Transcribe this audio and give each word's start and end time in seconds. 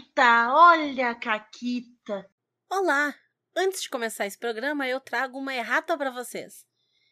Caquita, 0.00 0.54
olha 0.54 1.10
a 1.10 1.14
Caquita. 1.14 2.30
Olá! 2.70 3.14
Antes 3.54 3.82
de 3.82 3.90
começar 3.90 4.26
esse 4.26 4.38
programa, 4.38 4.88
eu 4.88 4.98
trago 4.98 5.38
uma 5.38 5.54
errata 5.54 5.96
para 5.98 6.10
vocês. 6.10 6.64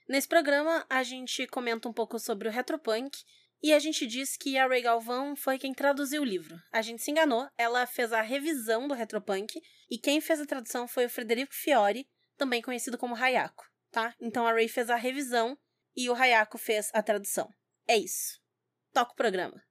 Nesse 0.09 0.27
programa, 0.27 0.87
a 0.89 1.03
gente 1.03 1.47
comenta 1.49 1.87
um 1.87 1.93
pouco 1.93 2.19
sobre 2.19 2.49
o 2.49 2.51
retropunk 2.51 3.19
e 3.63 3.75
a 3.75 3.79
gente 3.79 4.07
diz 4.07 4.39
que 4.39 4.57
a 4.57 4.67
Ray 4.67 4.81
Galvão 4.81 5.37
foi 5.37 5.59
quem 5.59 5.75
traduziu 5.75 6.23
o 6.23 6.25
livro. 6.25 6.57
A 6.73 6.81
gente 6.81 7.03
se 7.03 7.11
enganou, 7.11 7.47
ela 7.59 7.87
fez 7.87 8.11
a 8.11 8.23
revisão 8.23 8.89
do 8.89 8.95
retropunk 8.95 9.61
e 9.91 9.99
quem 9.99 10.21
fez 10.21 10.41
a 10.41 10.47
tradução 10.47 10.89
foi 10.89 11.05
o 11.07 11.11
Frederico 11.11 11.55
Fiore, 11.55 12.09
também 12.39 12.63
conhecido 12.63 12.97
como 12.97 13.15
Hayako, 13.15 13.65
tá? 13.91 14.15
Então 14.19 14.47
a 14.47 14.53
Ray 14.53 14.69
fez 14.69 14.89
a 14.89 14.97
revisão 14.97 15.59
e 15.95 16.09
o 16.09 16.15
Hayako 16.15 16.57
fez 16.57 16.91
a 16.95 17.03
tradução. 17.03 17.53
É 17.87 17.99
isso. 17.99 18.41
Toca 18.95 19.13
o 19.13 19.17
programa. 19.17 19.68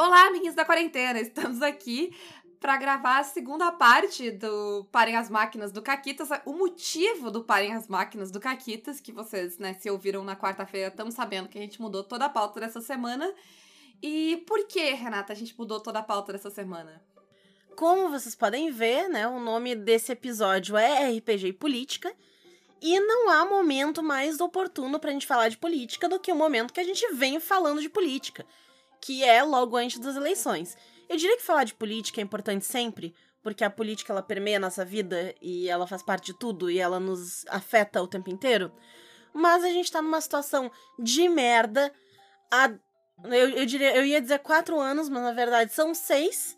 Olá, 0.00 0.28
amiguinhos 0.28 0.54
da 0.54 0.64
quarentena! 0.64 1.18
Estamos 1.20 1.60
aqui 1.60 2.16
para 2.60 2.76
gravar 2.76 3.18
a 3.18 3.24
segunda 3.24 3.72
parte 3.72 4.30
do 4.30 4.86
Parem 4.92 5.16
as 5.16 5.28
Máquinas 5.28 5.72
do 5.72 5.82
Caquitas. 5.82 6.28
O 6.46 6.52
motivo 6.52 7.32
do 7.32 7.42
Parem 7.42 7.74
as 7.74 7.88
Máquinas 7.88 8.30
do 8.30 8.38
Caquitas, 8.38 9.00
que 9.00 9.10
vocês, 9.10 9.58
né, 9.58 9.74
se 9.74 9.90
ouviram 9.90 10.22
na 10.22 10.36
quarta-feira, 10.36 10.86
estão 10.86 11.10
sabendo 11.10 11.48
que 11.48 11.58
a 11.58 11.60
gente 11.60 11.82
mudou 11.82 12.04
toda 12.04 12.26
a 12.26 12.28
pauta 12.28 12.60
dessa 12.60 12.80
semana. 12.80 13.28
E 14.00 14.36
por 14.46 14.68
que, 14.68 14.92
Renata, 14.92 15.32
a 15.32 15.36
gente 15.36 15.58
mudou 15.58 15.80
toda 15.80 15.98
a 15.98 16.04
pauta 16.04 16.32
dessa 16.32 16.48
semana? 16.48 17.02
Como 17.74 18.08
vocês 18.08 18.36
podem 18.36 18.70
ver, 18.70 19.08
né, 19.08 19.26
o 19.26 19.40
nome 19.40 19.74
desse 19.74 20.12
episódio 20.12 20.76
é 20.76 21.10
RPG 21.10 21.48
e 21.48 21.52
Política. 21.52 22.14
E 22.80 23.00
não 23.00 23.30
há 23.30 23.44
momento 23.44 24.00
mais 24.00 24.40
oportuno 24.40 25.00
pra 25.00 25.10
gente 25.10 25.26
falar 25.26 25.48
de 25.48 25.58
política 25.58 26.08
do 26.08 26.20
que 26.20 26.30
o 26.30 26.36
momento 26.36 26.72
que 26.72 26.78
a 26.78 26.84
gente 26.84 27.04
vem 27.14 27.40
falando 27.40 27.80
de 27.80 27.88
política 27.88 28.46
que 29.00 29.24
é 29.24 29.42
logo 29.42 29.76
antes 29.76 29.98
das 29.98 30.16
eleições. 30.16 30.76
Eu 31.08 31.16
diria 31.16 31.36
que 31.36 31.42
falar 31.42 31.64
de 31.64 31.74
política 31.74 32.20
é 32.20 32.24
importante 32.24 32.64
sempre, 32.64 33.14
porque 33.42 33.64
a 33.64 33.70
política 33.70 34.12
ela 34.12 34.22
permeia 34.22 34.58
a 34.58 34.60
nossa 34.60 34.84
vida 34.84 35.34
e 35.40 35.68
ela 35.68 35.86
faz 35.86 36.02
parte 36.02 36.26
de 36.26 36.38
tudo 36.38 36.70
e 36.70 36.78
ela 36.78 37.00
nos 37.00 37.46
afeta 37.48 38.02
o 38.02 38.08
tempo 38.08 38.30
inteiro. 38.30 38.72
Mas 39.32 39.64
a 39.64 39.68
gente 39.68 39.90
tá 39.90 40.02
numa 40.02 40.20
situação 40.20 40.70
de 40.98 41.28
merda 41.28 41.92
há. 42.50 42.70
Eu, 43.24 43.50
eu, 43.50 43.66
diria, 43.66 43.96
eu 43.96 44.04
ia 44.04 44.20
dizer 44.20 44.38
quatro 44.40 44.78
anos, 44.78 45.08
mas 45.08 45.22
na 45.22 45.32
verdade 45.32 45.72
são 45.72 45.94
seis. 45.94 46.56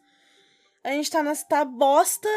A 0.82 0.90
gente 0.90 1.10
tá 1.10 1.22
nessa 1.22 1.64
bosta 1.64 2.28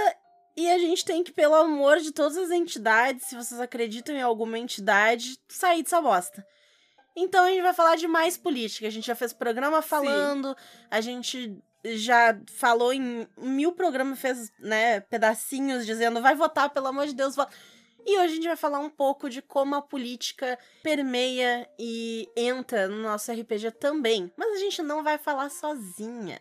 e 0.56 0.70
a 0.70 0.78
gente 0.78 1.04
tem 1.04 1.24
que, 1.24 1.32
pelo 1.32 1.56
amor 1.56 2.00
de 2.00 2.12
todas 2.12 2.38
as 2.38 2.52
entidades, 2.52 3.28
se 3.28 3.36
vocês 3.36 3.60
acreditam 3.60 4.16
em 4.16 4.22
alguma 4.22 4.60
entidade, 4.60 5.38
sair 5.48 5.82
dessa 5.82 6.02
bosta. 6.02 6.46
Então 7.16 7.46
a 7.46 7.50
gente 7.50 7.62
vai 7.62 7.74
falar 7.74 7.96
de 7.96 8.08
mais 8.08 8.38
política. 8.38 8.88
A 8.88 8.90
gente 8.90 9.08
já 9.08 9.16
fez 9.16 9.34
programa 9.34 9.82
falando, 9.82 10.50
Sim. 10.50 10.56
a 10.90 11.02
gente 11.02 11.64
já 11.86 12.38
falou 12.48 12.94
em 12.94 13.28
mil 13.38 13.74
programas, 13.74 14.20
fez 14.20 14.52
né, 14.60 15.02
pedacinhos 15.02 15.86
dizendo 15.86 16.22
vai 16.22 16.36
votar, 16.36 16.70
pelo 16.70 16.88
amor 16.88 17.06
de 17.06 17.14
Deus, 17.14 17.36
vota. 17.36 17.54
E 18.06 18.18
hoje 18.18 18.34
a 18.34 18.36
gente 18.36 18.48
vai 18.48 18.56
falar 18.58 18.80
um 18.80 18.90
pouco 18.90 19.30
de 19.30 19.42
como 19.42 19.76
a 19.76 19.82
política 19.82 20.60
permeia 20.82 21.70
e 21.80 22.30
entra 22.36 22.88
no 22.88 23.02
nosso 23.02 23.32
RPG 23.32 23.72
também. 23.72 24.32
Mas 24.36 24.56
a 24.56 24.58
gente 24.58 24.82
não 24.82 25.04
vai 25.04 25.18
falar 25.18 25.50
sozinha. 25.50 26.38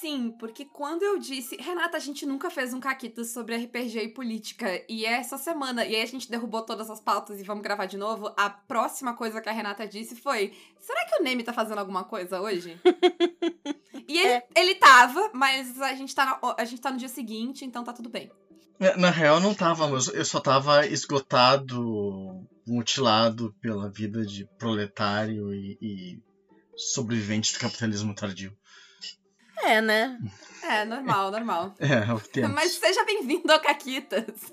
Sim, 0.00 0.34
porque 0.38 0.64
quando 0.64 1.02
eu 1.02 1.18
disse, 1.18 1.56
Renata, 1.56 1.98
a 1.98 2.00
gente 2.00 2.24
nunca 2.24 2.48
fez 2.48 2.72
um 2.72 2.80
caquito 2.80 3.22
sobre 3.22 3.54
RPG 3.54 3.98
e 3.98 4.08
política, 4.08 4.82
e 4.88 5.04
é 5.04 5.12
essa 5.12 5.36
semana, 5.36 5.84
e 5.84 5.94
aí 5.94 6.00
a 6.00 6.06
gente 6.06 6.30
derrubou 6.30 6.62
todas 6.62 6.88
as 6.88 6.98
pautas 6.98 7.38
e 7.38 7.42
vamos 7.42 7.62
gravar 7.62 7.84
de 7.84 7.98
novo, 7.98 8.32
a 8.34 8.48
próxima 8.48 9.12
coisa 9.12 9.42
que 9.42 9.48
a 9.50 9.52
Renata 9.52 9.86
disse 9.86 10.16
foi: 10.16 10.54
será 10.80 11.04
que 11.04 11.20
o 11.20 11.22
Neme 11.22 11.42
tá 11.42 11.52
fazendo 11.52 11.78
alguma 11.80 12.02
coisa 12.02 12.40
hoje? 12.40 12.80
e 14.08 14.18
ele, 14.18 14.32
é. 14.32 14.46
ele 14.56 14.74
tava, 14.76 15.32
mas 15.34 15.78
a 15.82 15.94
gente 15.94 16.14
tá, 16.14 16.24
no, 16.24 16.54
a 16.56 16.64
gente 16.64 16.80
tá 16.80 16.90
no 16.90 16.96
dia 16.96 17.08
seguinte, 17.08 17.66
então 17.66 17.84
tá 17.84 17.92
tudo 17.92 18.08
bem. 18.08 18.30
É, 18.78 18.96
na 18.96 19.10
real, 19.10 19.38
não 19.38 19.52
tava, 19.52 19.86
mas 19.86 20.08
eu 20.08 20.24
só 20.24 20.40
tava 20.40 20.86
esgotado, 20.86 22.42
mutilado 22.66 23.54
pela 23.60 23.90
vida 23.90 24.24
de 24.24 24.46
proletário 24.56 25.52
e, 25.52 25.76
e 25.78 26.22
sobrevivente 26.74 27.52
do 27.52 27.58
capitalismo 27.58 28.14
tardio. 28.14 28.56
É, 29.62 29.80
né? 29.80 30.18
É, 30.62 30.84
normal, 30.84 31.30
normal. 31.30 31.74
É, 31.80 32.10
é 32.10 32.12
o 32.12 32.20
que 32.20 32.28
temos. 32.28 32.52
Mas 32.52 32.72
seja 32.72 33.04
bem-vindo 33.04 33.50
ao 33.52 33.60
Caquitas. 33.60 34.52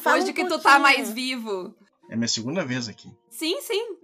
Fala 0.00 0.18
Hoje 0.22 0.30
um 0.30 0.34
que 0.34 0.44
tu 0.46 0.58
tá 0.58 0.78
mais 0.78 1.10
vivo. 1.10 1.74
É 2.10 2.16
minha 2.16 2.28
segunda 2.28 2.64
vez 2.64 2.88
aqui. 2.88 3.10
Sim, 3.30 3.60
sim. 3.60 3.96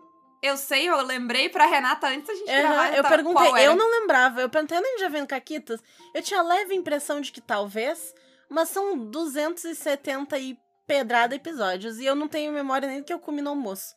Eu 0.43 0.57
sei, 0.57 0.89
eu 0.89 1.03
lembrei 1.03 1.51
pra 1.51 1.67
Renata 1.67 2.09
antes 2.09 2.27
da 2.27 2.35
gente 2.35 2.51
uhum, 2.51 2.63
gravar. 2.63 2.97
Eu 2.97 3.05
perguntei, 3.05 3.67
eu 3.67 3.77
não 3.77 3.91
lembrava. 3.91 4.41
Eu 4.41 4.49
perguntei, 4.49 4.81
nem 4.81 4.99
já 4.99 5.09
vendo 5.09 5.27
Caquitas. 5.27 5.83
Eu 6.15 6.23
tinha 6.23 6.41
leve 6.41 6.75
impressão 6.75 7.21
de 7.21 7.31
que 7.31 7.43
talvez, 7.43 8.15
mas 8.49 8.71
são 8.71 8.97
270 8.97 10.39
e 10.39 10.59
pedrada 10.87 11.35
episódios. 11.35 11.99
E 11.99 12.07
eu 12.07 12.15
não 12.15 12.27
tenho 12.27 12.53
memória 12.53 12.89
nem 12.89 13.01
do 13.01 13.05
que 13.05 13.13
eu 13.13 13.19
comi 13.19 13.43
no 13.43 13.51
almoço. 13.51 13.95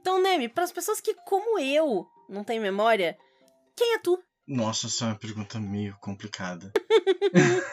Então, 0.00 0.20
Neme, 0.22 0.48
para 0.48 0.64
as 0.64 0.72
pessoas 0.72 1.00
que, 1.00 1.14
como 1.26 1.58
eu, 1.58 2.06
não 2.28 2.44
têm 2.44 2.60
memória, 2.60 3.18
quem 3.74 3.94
é 3.94 3.98
tu? 3.98 4.22
Nossa, 4.52 4.86
essa 4.86 5.06
é 5.06 5.08
uma 5.08 5.14
pergunta 5.18 5.58
meio 5.58 5.96
complicada. 5.98 6.70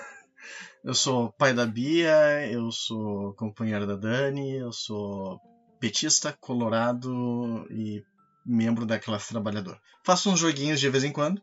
eu 0.82 0.94
sou 0.94 1.30
pai 1.34 1.54
da 1.54 1.66
Bia, 1.66 2.50
eu 2.50 2.72
sou 2.72 3.34
companheiro 3.34 3.86
da 3.86 3.98
Dani, 3.98 4.56
eu 4.56 4.72
sou 4.72 5.42
petista, 5.78 6.32
colorado 6.40 7.68
e 7.70 8.02
membro 8.46 8.86
da 8.86 8.98
classe 8.98 9.28
trabalhadora. 9.28 9.78
Faço 10.06 10.32
uns 10.32 10.40
joguinhos 10.40 10.80
de 10.80 10.90
vez 10.90 11.04
em 11.04 11.12
quando. 11.12 11.42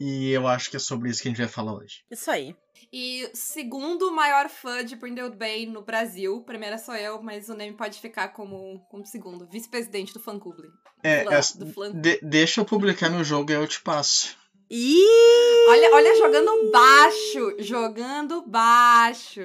E 0.00 0.30
eu 0.32 0.48
acho 0.48 0.70
que 0.70 0.76
é 0.76 0.80
sobre 0.80 1.10
isso 1.10 1.20
que 1.20 1.28
a 1.28 1.30
gente 1.30 1.40
vai 1.40 1.48
falar 1.48 1.74
hoje. 1.74 2.02
Isso 2.10 2.30
aí. 2.30 2.56
E 2.90 3.30
segundo 3.34 4.10
maior 4.10 4.48
fã 4.48 4.82
de 4.82 4.96
Brindle 4.96 5.30
Bay 5.30 5.66
no 5.66 5.82
Brasil, 5.82 6.40
primeira 6.40 6.78
sou 6.78 6.96
eu, 6.96 7.22
mas 7.22 7.50
o 7.50 7.54
Neme 7.54 7.76
pode 7.76 8.00
ficar 8.00 8.28
como, 8.28 8.80
como 8.90 9.04
segundo, 9.04 9.46
vice-presidente 9.46 10.14
do 10.14 10.18
fã-clube. 10.18 10.68
É, 11.02 11.24
é 11.24 11.90
de, 11.94 12.18
deixa 12.22 12.62
eu 12.62 12.64
publicar 12.64 13.10
meu 13.10 13.22
jogo 13.22 13.52
e 13.52 13.54
eu 13.54 13.66
te 13.66 13.80
passo. 13.82 14.36
Ih! 14.70 15.66
Olha, 15.68 15.94
olha, 15.94 16.16
jogando 16.16 16.70
baixo, 16.70 17.56
jogando 17.58 18.42
baixo. 18.42 19.42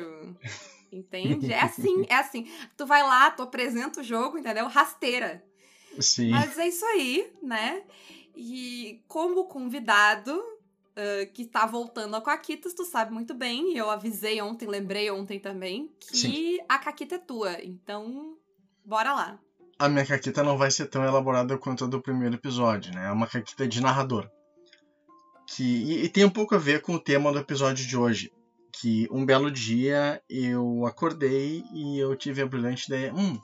Entende? 0.91 1.51
É 1.51 1.61
assim, 1.61 2.05
é 2.07 2.15
assim. 2.15 2.49
Tu 2.77 2.85
vai 2.85 3.03
lá, 3.03 3.29
tu 3.31 3.43
apresenta 3.43 3.99
o 3.99 4.03
jogo, 4.03 4.37
entendeu? 4.37 4.67
Rasteira. 4.67 5.43
Sim. 5.99 6.29
Mas 6.29 6.57
é 6.57 6.67
isso 6.67 6.85
aí, 6.85 7.31
né? 7.43 7.83
E 8.35 9.03
como 9.07 9.45
convidado 9.45 10.31
uh, 10.95 11.31
que 11.33 11.45
tá 11.45 11.65
voltando 11.65 12.15
a 12.15 12.21
Caquitas, 12.21 12.73
tu 12.73 12.85
sabe 12.85 13.13
muito 13.13 13.33
bem, 13.33 13.73
e 13.73 13.77
eu 13.77 13.89
avisei 13.89 14.41
ontem, 14.41 14.67
lembrei 14.67 15.09
ontem 15.11 15.39
também, 15.39 15.91
que 15.99 16.17
Sim. 16.17 16.57
a 16.67 16.77
Caquita 16.77 17.15
é 17.15 17.19
tua. 17.19 17.63
Então, 17.63 18.37
bora 18.83 19.13
lá. 19.13 19.39
A 19.77 19.89
minha 19.89 20.05
Caquita 20.05 20.43
não 20.43 20.57
vai 20.57 20.71
ser 20.71 20.87
tão 20.87 21.03
elaborada 21.03 21.57
quanto 21.57 21.83
a 21.83 21.87
do 21.87 22.01
primeiro 22.01 22.35
episódio, 22.35 22.93
né? 22.93 23.07
É 23.07 23.11
uma 23.11 23.27
Caquita 23.27 23.67
de 23.67 23.81
narrador. 23.81 24.29
Que, 25.47 25.63
e, 25.63 26.05
e 26.05 26.09
tem 26.09 26.25
um 26.25 26.29
pouco 26.29 26.55
a 26.55 26.57
ver 26.57 26.81
com 26.81 26.95
o 26.95 26.99
tema 26.99 27.31
do 27.31 27.39
episódio 27.39 27.85
de 27.85 27.97
hoje. 27.97 28.31
Que 28.71 29.07
um 29.11 29.25
belo 29.25 29.51
dia 29.51 30.21
eu 30.29 30.85
acordei 30.85 31.63
e 31.73 31.99
eu 31.99 32.15
tive 32.15 32.41
a 32.41 32.45
brilhante 32.45 32.85
ideia. 32.87 33.13
Hum, 33.13 33.39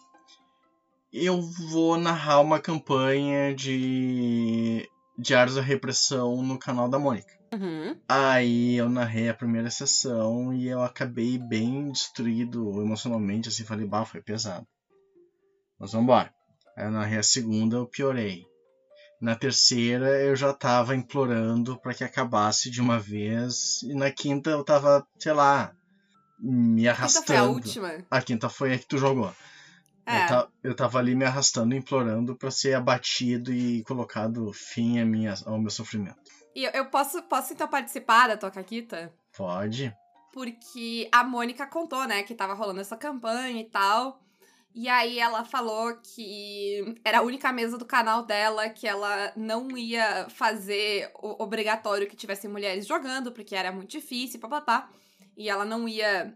eu 1.14 1.42
vou 1.42 1.98
narrar 1.98 2.40
uma 2.40 2.60
campanha 2.60 3.54
de 3.54 4.90
Diários 5.18 5.56
da 5.56 5.62
Repressão 5.62 6.42
no 6.42 6.58
canal 6.58 6.90
da 6.90 6.98
Mônica. 6.98 7.34
Uhum. 7.54 7.98
Aí 8.08 8.76
eu 8.78 8.90
narrei 8.90 9.28
a 9.28 9.34
primeira 9.34 9.70
sessão 9.70 10.54
e 10.54 10.68
eu 10.68 10.82
acabei 10.82 11.38
bem 11.38 11.92
destruído 11.92 12.82
emocionalmente, 12.82 13.50
assim, 13.50 13.66
falei, 13.66 13.86
bah, 13.86 14.06
foi 14.06 14.22
pesado. 14.22 14.66
Mas 15.78 15.92
vambora. 15.92 16.34
Aí 16.78 16.86
eu 16.86 16.92
narrei 16.92 17.18
a 17.18 17.24
segunda, 17.24 17.76
eu 17.76 17.86
piorei. 17.86 18.46
Na 19.20 19.36
terceira 19.36 20.20
eu 20.22 20.36
já 20.36 20.54
tava 20.54 20.96
implorando 20.96 21.80
para 21.80 21.94
que 21.94 22.04
acabasse 22.04 22.72
de 22.72 22.82
uma 22.82 22.98
vez. 22.98 23.84
E 23.84 23.94
na 23.94 24.10
quinta 24.10 24.50
eu 24.50 24.64
tava, 24.64 25.06
sei 25.20 25.34
lá, 25.34 25.74
me 26.40 26.88
arrastando. 26.88 27.20
A 27.20 27.22
quinta 27.22 27.34
foi 27.34 27.38
a 27.38 27.44
última. 27.44 28.06
A 28.10 28.22
quinta 28.22 28.50
foi 28.50 28.74
a 28.74 28.80
que 28.80 28.88
tu 28.88 28.98
jogou. 28.98 29.32
É. 30.06 30.24
Eu, 30.24 30.28
ta, 30.28 30.48
eu 30.64 30.76
tava 30.76 31.00
ali 31.00 31.16
me 31.16 31.26
arrastando, 31.26 31.76
implorando 31.76 32.36
para 32.36 32.52
ser 32.52 32.74
abatido 32.74 33.54
e 33.54 33.84
colocado 33.84 34.52
fim 34.54 35.00
a 35.00 35.06
minha, 35.06 35.34
ao 35.46 35.60
meu 35.60 35.70
sofrimento. 35.70 36.20
E 36.56 36.64
eu, 36.64 36.72
eu 36.72 36.86
posso, 36.86 37.22
posso 37.24 37.54
então 37.54 37.68
participar 37.68 38.28
da 38.28 38.38
tua 38.38 38.52
caquita? 38.52 39.14
Pode. 39.36 39.94
Porque 40.34 41.10
a 41.12 41.24
Mônica 41.24 41.68
contou, 41.68 42.06
né, 42.06 42.24
que 42.24 42.34
tava 42.34 42.54
rolando 42.54 42.82
essa 42.82 42.98
campanha 42.98 43.62
e 43.62 43.66
tal. 43.66 44.20
E 44.74 44.88
aí 44.88 45.20
ela 45.20 45.44
falou 45.44 45.94
que 45.98 46.96
era 47.04 47.20
a 47.20 47.22
única 47.22 47.52
mesa 47.52 47.78
do 47.78 47.86
canal 47.86 48.24
dela 48.26 48.70
que 48.70 48.88
ela 48.88 49.34
não 49.36 49.78
ia 49.78 50.30
fazer 50.30 51.12
o 51.16 51.44
obrigatório 51.44 52.08
que 52.08 52.16
tivessem 52.16 52.50
mulheres 52.50 52.88
jogando, 52.88 53.34
porque 53.34 53.54
era 53.54 53.72
muito 53.72 53.92
difícil, 53.92 54.40
papapá. 54.40 54.90
E 55.36 55.50
ela 55.50 55.66
não 55.66 55.90
ia 55.90 56.34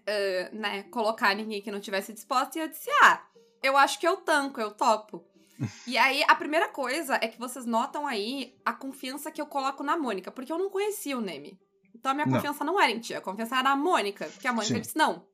uh, 0.00 0.56
né, 0.56 0.82
colocar 0.84 1.34
ninguém 1.34 1.62
que 1.62 1.70
não 1.70 1.80
tivesse 1.80 2.12
disposto, 2.12 2.56
e 2.56 2.60
eu 2.60 2.68
disse, 2.68 2.90
ah, 3.02 3.22
eu 3.62 3.76
acho 3.76 3.98
que 3.98 4.06
eu 4.06 4.18
tanco, 4.18 4.60
eu 4.60 4.72
topo. 4.72 5.24
E 5.86 5.96
aí, 5.96 6.22
a 6.28 6.34
primeira 6.34 6.68
coisa 6.68 7.14
é 7.14 7.28
que 7.28 7.38
vocês 7.38 7.64
notam 7.64 8.06
aí 8.06 8.54
a 8.62 8.74
confiança 8.74 9.30
que 9.30 9.40
eu 9.40 9.46
coloco 9.46 9.82
na 9.82 9.96
Mônica, 9.96 10.30
porque 10.30 10.52
eu 10.52 10.58
não 10.58 10.68
conhecia 10.68 11.16
o 11.16 11.20
Neme. 11.20 11.58
Então 11.94 12.12
a 12.12 12.14
minha 12.14 12.26
Não. 12.26 12.34
confiança 12.34 12.62
não 12.62 12.80
era 12.80 12.92
em 12.92 13.00
ti, 13.00 13.14
a 13.14 13.20
confiança 13.20 13.54
era 13.54 13.70
na 13.70 13.76
Mônica, 13.76 14.26
porque 14.26 14.46
a 14.46 14.52
Mônica 14.52 14.74
Sim. 14.74 14.80
disse: 14.80 14.96
não, 14.98 15.26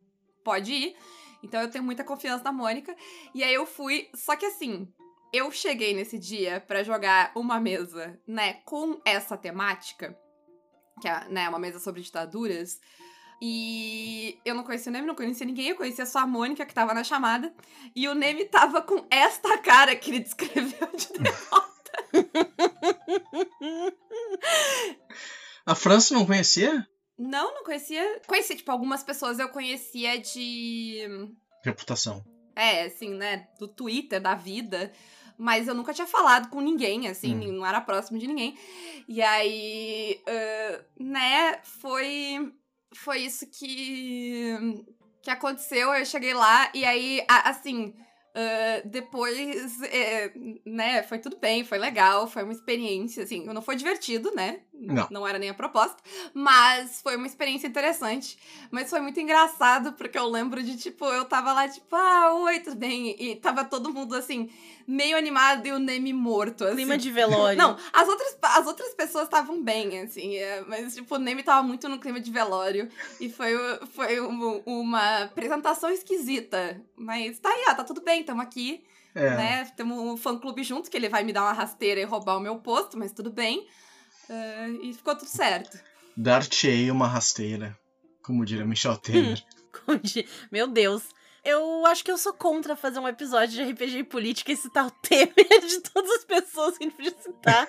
pode 0.45 0.73
ir. 0.73 0.97
Então 1.43 1.61
eu 1.61 1.71
tenho 1.71 1.83
muita 1.85 2.05
confiança 2.05 2.45
na 2.45 2.53
Mônica. 2.53 2.97
E 3.35 3.43
aí 3.43 3.53
eu 3.53 3.67
fui. 3.67 4.09
Só 4.15 4.37
que 4.37 4.47
assim, 4.47 4.89
eu 5.33 5.51
cheguei 5.51 5.93
nesse 5.93 6.19
dia 6.19 6.61
pra 6.61 6.83
jogar 6.83 7.33
uma 7.35 7.59
mesa, 7.59 8.19
né, 8.27 8.55
com 8.65 9.01
essa 9.05 9.37
temática, 9.37 10.17
que 11.01 11.09
é 11.09 11.29
né, 11.29 11.49
uma 11.49 11.59
mesa 11.59 11.81
sobre 11.81 12.01
ditaduras. 12.01 12.81
E 13.45 14.39
eu 14.45 14.55
não 14.55 14.63
conhecia 14.63 14.89
o 14.89 14.93
Neme, 14.93 15.05
não 15.05 15.17
conhecia 15.17 15.45
ninguém, 15.45 15.71
eu 15.71 15.77
conhecia 15.77 16.07
só 16.07 16.21
a 16.21 16.27
Mônica 16.29 16.65
que 16.65 16.73
tava 16.73 16.95
na 16.95 17.03
chamada. 17.03 17.53
E 17.93 18.07
o 18.07 18.15
Neme 18.15 18.45
tava 18.45 18.81
com 18.81 19.05
esta 19.11 19.59
cara 19.59 19.97
que 19.97 20.13
ele 20.13 20.21
descreveu 20.21 20.89
de 20.97 21.09
derrota. 21.19 21.93
A 25.67 25.75
França 25.75 26.15
não 26.15 26.25
conhecia? 26.25 26.87
Não, 27.19 27.53
não 27.53 27.65
conhecia. 27.65 28.21
Conhecia, 28.29 28.55
tipo, 28.55 28.71
algumas 28.71 29.03
pessoas 29.03 29.41
eu 29.41 29.49
conhecia 29.49 30.21
de. 30.21 31.29
Reputação. 31.65 32.25
É, 32.55 32.85
assim, 32.85 33.11
né? 33.11 33.49
Do 33.59 33.67
Twitter, 33.67 34.21
da 34.21 34.37
vida. 34.37 34.93
Mas 35.37 35.67
eu 35.67 35.75
nunca 35.75 35.93
tinha 35.93 36.07
falado 36.07 36.49
com 36.49 36.61
ninguém, 36.61 37.09
assim, 37.09 37.35
Hum. 37.35 37.53
não 37.55 37.67
era 37.67 37.81
próximo 37.81 38.19
de 38.19 38.29
ninguém. 38.29 38.57
E 39.09 39.21
aí, 39.21 40.23
ah, 40.29 40.85
né, 40.97 41.59
foi. 41.65 42.53
Foi 42.95 43.19
isso 43.19 43.47
que. 43.47 44.85
que 45.23 45.31
aconteceu. 45.31 45.93
Eu 45.95 46.05
cheguei 46.05 46.35
lá 46.35 46.71
e 46.75 46.85
aí, 46.85 47.25
assim. 47.29 47.95
ah, 48.35 48.83
depois, 48.87 49.83
é, 49.83 50.33
né, 50.65 51.03
foi 51.03 51.19
tudo 51.19 51.37
bem, 51.39 51.65
foi 51.65 51.79
legal, 51.79 52.27
foi 52.27 52.43
uma 52.43 52.53
experiência, 52.53 53.25
assim, 53.25 53.45
não 53.45 53.61
foi 53.61 53.77
divertido, 53.77 54.35
né? 54.35 54.61
Não. 54.85 55.07
Não 55.11 55.27
era 55.29 55.39
nem 55.39 55.49
a 55.49 55.55
proposta, 55.55 55.97
mas 56.35 57.01
foi 57.03 57.17
uma 57.17 57.27
experiência 57.27 57.67
interessante. 57.69 58.37
Mas 58.71 58.91
foi 58.91 59.01
muito 59.01 59.21
engraçado, 59.21 59.93
porque 59.93 60.19
eu 60.19 60.27
lembro 60.29 60.63
de, 60.63 60.77
tipo, 60.77 61.05
eu 61.05 61.25
tava 61.25 61.53
lá, 61.53 61.69
tipo, 61.69 61.95
ah, 61.95 62.35
oi, 62.35 62.59
tudo 62.61 62.77
bem? 62.77 63.15
E 63.23 63.37
tava 63.37 63.65
todo 63.65 63.93
mundo, 63.95 64.15
assim, 64.17 64.51
meio 64.87 65.17
animado 65.17 65.67
e 65.67 65.73
o 65.73 65.79
Neme 65.79 66.13
morto, 66.13 66.65
assim. 66.65 66.77
Clima 66.77 66.99
de 66.99 67.11
velório. 67.13 67.57
Não, 67.57 67.77
as 67.93 68.09
outras, 68.09 68.37
as 68.43 68.67
outras 68.67 68.93
pessoas 68.95 69.25
estavam 69.25 69.63
bem, 69.63 70.01
assim, 70.01 70.35
é, 70.37 70.63
mas, 70.67 70.95
tipo, 70.95 71.15
o 71.15 71.19
Neme 71.19 71.43
tava 71.45 71.63
muito 71.63 71.89
no 71.89 72.01
clima 72.01 72.19
de 72.19 72.31
velório. 72.33 72.89
E 73.21 73.29
foi, 73.29 73.53
foi 73.93 74.21
um- 74.21 74.63
uma 74.67 75.23
apresentação 75.25 75.91
esquisita. 75.91 76.81
Mas 76.97 77.39
tá 77.39 77.49
aí, 77.51 77.67
ó, 77.69 77.75
tá 77.75 77.85
tudo 77.85 78.01
bem, 78.03 78.25
tamo 78.25 78.43
aqui, 78.43 78.83
É. 79.15 79.31
né? 79.37 79.65
Temos 79.77 79.97
um 79.99 80.17
fã-clube 80.17 80.65
junto, 80.65 80.91
que 80.91 80.97
ele 80.97 81.09
vai 81.09 81.23
me 81.23 81.33
dar 81.33 81.43
uma 81.43 81.53
rasteira 81.53 82.01
e 82.01 82.05
roubar 82.05 82.37
o 82.37 82.41
meu 82.41 82.57
posto, 82.57 82.99
mas 82.99 83.13
tudo 83.13 83.31
bem. 83.31 83.67
É, 84.33 84.69
e 84.83 84.95
ficou 84.95 85.15
tudo 85.15 85.29
certo. 85.29 85.79
Dar-te-ei 86.17 86.91
uma 86.91 87.07
rasteira, 87.07 87.79
como 88.23 88.47
diria 88.47 88.65
Michel 88.65 88.97
Temer. 88.97 89.45
Meu 90.51 90.67
Deus. 90.67 91.03
Eu 91.45 91.85
acho 91.87 92.03
que 92.03 92.11
eu 92.11 92.17
sou 92.17 92.33
contra 92.33 92.75
fazer 92.75 92.99
um 92.99 93.09
episódio 93.09 93.55
de 93.55 93.73
RPG 93.73 93.99
e 93.99 94.05
política 94.05 94.53
e 94.53 94.57
citar 94.57 94.87
o 94.87 94.91
Temer 95.03 95.35
de 95.67 95.81
todas 95.81 96.11
as 96.13 96.25
pessoas 96.25 96.79
que 96.79 96.85
a 96.85 96.87
gente 96.87 96.97
podia 96.97 97.15
citar. 97.21 97.69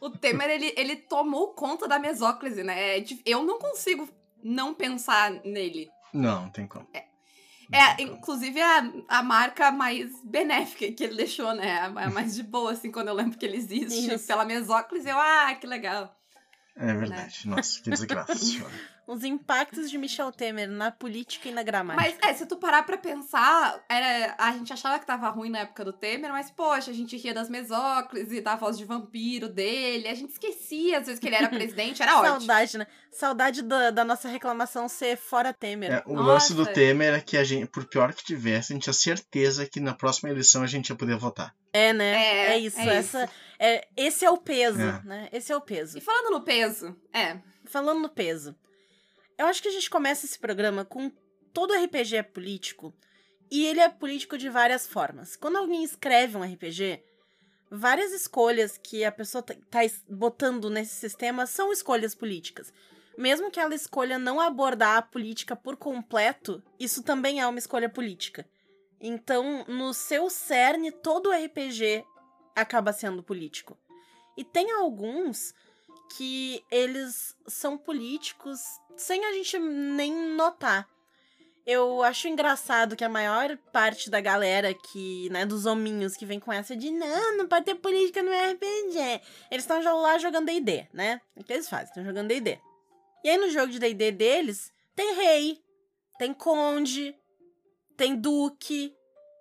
O 0.00 0.10
Temer, 0.10 0.50
ele, 0.50 0.72
ele 0.76 0.96
tomou 0.96 1.48
conta 1.48 1.88
da 1.88 1.98
mesóclise, 1.98 2.62
né? 2.62 2.98
É 2.98 3.04
Eu 3.24 3.42
não 3.42 3.58
consigo 3.58 4.08
não 4.42 4.72
pensar 4.72 5.32
nele. 5.44 5.90
Não, 6.12 6.42
não 6.42 6.50
tem 6.50 6.66
como. 6.66 6.86
Não 6.94 7.13
É, 7.72 8.02
inclusive, 8.02 8.60
a, 8.60 8.92
a 9.08 9.22
marca 9.22 9.70
mais 9.70 10.10
benéfica 10.24 10.90
que 10.92 11.04
ele 11.04 11.16
deixou, 11.16 11.54
né? 11.54 11.80
A, 11.80 11.86
a 11.86 12.10
mais 12.10 12.34
de 12.34 12.42
boa, 12.42 12.72
assim, 12.72 12.90
quando 12.90 13.08
eu 13.08 13.14
lembro 13.14 13.38
que 13.38 13.44
ele 13.44 13.56
existe. 13.56 14.14
Isso. 14.14 14.26
Pela 14.26 14.44
mesóclise, 14.44 15.08
eu, 15.08 15.18
ah, 15.18 15.54
que 15.54 15.66
legal. 15.66 16.14
É 16.76 16.92
verdade. 16.92 17.48
Nossa, 17.48 17.80
que 17.80 17.90
desgraça. 17.90 18.34
Os 19.06 19.22
impactos 19.22 19.90
de 19.90 19.98
Michel 19.98 20.32
Temer 20.32 20.68
na 20.68 20.90
política 20.90 21.48
e 21.48 21.52
na 21.52 21.62
gramática. 21.62 22.18
Mas, 22.20 22.30
é, 22.30 22.34
se 22.34 22.46
tu 22.46 22.56
parar 22.56 22.84
pra 22.84 22.96
pensar, 22.96 23.84
era, 23.88 24.34
a 24.38 24.52
gente 24.52 24.72
achava 24.72 24.98
que 24.98 25.06
tava 25.06 25.28
ruim 25.28 25.50
na 25.50 25.60
época 25.60 25.84
do 25.84 25.92
Temer, 25.92 26.30
mas, 26.30 26.50
poxa, 26.50 26.90
a 26.90 26.94
gente 26.94 27.16
ria 27.16 27.34
das 27.34 27.48
mesóclises 27.50 28.32
e 28.32 28.40
da 28.40 28.56
voz 28.56 28.78
de 28.78 28.84
vampiro 28.84 29.48
dele. 29.48 30.08
A 30.08 30.14
gente 30.14 30.30
esquecia, 30.30 30.98
às 30.98 31.06
vezes, 31.06 31.20
que 31.20 31.26
ele 31.26 31.36
era 31.36 31.48
presidente, 31.50 32.02
era 32.02 32.18
ótimo. 32.18 32.38
Saudade, 32.40 32.78
né? 32.78 32.86
Saudade 33.12 33.62
da, 33.62 33.90
da 33.90 34.04
nossa 34.04 34.28
reclamação 34.28 34.88
ser 34.88 35.16
fora 35.16 35.52
Temer. 35.52 35.92
É, 35.92 36.02
o 36.06 36.14
Nossa. 36.14 36.28
lance 36.28 36.54
do 36.54 36.66
Temer 36.66 37.14
é 37.14 37.20
que 37.20 37.36
a 37.36 37.44
gente, 37.44 37.66
por 37.66 37.84
pior 37.84 38.12
que 38.12 38.24
tivesse, 38.24 38.72
a 38.72 38.74
gente 38.74 38.84
tinha 38.84 38.92
certeza 38.92 39.66
que 39.66 39.78
na 39.80 39.94
próxima 39.94 40.30
eleição 40.30 40.62
a 40.62 40.66
gente 40.66 40.88
ia 40.88 40.96
poder 40.96 41.16
votar. 41.16 41.54
É, 41.72 41.92
né? 41.92 42.12
É, 42.14 42.46
É, 42.54 42.58
isso. 42.58 42.80
é 42.80 42.96
essa, 42.96 43.30
é, 43.58 43.86
esse 43.96 44.24
é 44.24 44.30
o 44.30 44.36
peso, 44.38 44.80
É. 44.80 45.00
né? 45.04 45.28
Esse 45.32 45.52
é 45.52 45.56
o 45.56 45.60
peso. 45.60 45.98
E 45.98 46.00
falando 46.00 46.30
no 46.32 46.40
peso, 46.40 46.96
é. 47.12 47.38
Falando 47.66 48.00
no 48.00 48.08
peso, 48.08 48.54
eu 49.38 49.46
acho 49.46 49.62
que 49.62 49.68
a 49.68 49.72
gente 49.72 49.90
começa 49.90 50.26
esse 50.26 50.38
programa 50.38 50.84
com 50.84 51.10
todo 51.52 51.74
RPG 51.74 52.16
é 52.16 52.22
político 52.22 52.94
e 53.50 53.66
ele 53.66 53.80
é 53.80 53.88
político 53.88 54.36
de 54.36 54.48
várias 54.48 54.86
formas. 54.86 55.36
Quando 55.36 55.56
alguém 55.56 55.84
escreve 55.84 56.36
um 56.36 56.42
RPG, 56.42 57.02
várias 57.70 58.12
escolhas 58.12 58.78
que 58.78 59.04
a 59.04 59.12
pessoa 59.12 59.42
tá, 59.42 59.54
tá 59.70 59.80
botando 60.08 60.70
nesse 60.70 60.94
sistema 60.94 61.46
são 61.46 61.72
escolhas 61.72 62.14
políticas. 62.14 62.72
Mesmo 63.16 63.50
que 63.50 63.60
ela 63.60 63.74
escolha 63.74 64.18
não 64.18 64.40
abordar 64.40 64.96
a 64.98 65.02
política 65.02 65.54
por 65.54 65.76
completo, 65.76 66.62
isso 66.80 67.02
também 67.02 67.40
é 67.40 67.46
uma 67.46 67.58
escolha 67.58 67.88
política. 67.88 68.44
Então, 69.00 69.64
no 69.68 69.94
seu 69.94 70.28
cerne, 70.30 70.90
todo 70.90 71.30
RPG 71.30 72.04
acaba 72.56 72.92
sendo 72.92 73.22
político. 73.22 73.78
E 74.36 74.42
tem 74.42 74.72
alguns 74.72 75.54
que 76.10 76.64
eles 76.70 77.36
são 77.46 77.76
políticos 77.76 78.60
sem 78.96 79.24
a 79.24 79.32
gente 79.32 79.58
nem 79.58 80.12
notar. 80.34 80.88
Eu 81.66 82.02
acho 82.02 82.28
engraçado 82.28 82.94
que 82.94 83.04
a 83.04 83.08
maior 83.08 83.56
parte 83.72 84.10
da 84.10 84.20
galera 84.20 84.74
que, 84.74 85.30
né, 85.30 85.46
dos 85.46 85.64
hominhos 85.64 86.14
que 86.14 86.26
vem 86.26 86.38
com 86.38 86.52
essa 86.52 86.76
de 86.76 86.90
não, 86.90 87.38
não 87.38 87.48
pode 87.48 87.64
ter 87.64 87.74
política 87.74 88.22
no 88.22 88.30
RPG. 88.30 89.22
Eles 89.50 89.64
estão 89.64 89.80
lá 90.02 90.18
jogando 90.18 90.46
D&D, 90.46 90.86
né? 90.92 91.22
O 91.34 91.42
que 91.42 91.54
eles 91.54 91.68
fazem? 91.68 91.86
Estão 91.86 92.04
jogando 92.04 92.28
D&D. 92.28 92.58
E 93.24 93.30
aí 93.30 93.38
no 93.38 93.48
jogo 93.48 93.72
de 93.72 93.78
D&D 93.78 94.12
deles, 94.12 94.70
tem 94.94 95.14
rei, 95.14 95.62
tem 96.18 96.34
conde, 96.34 97.16
tem 97.96 98.14
duque. 98.14 98.94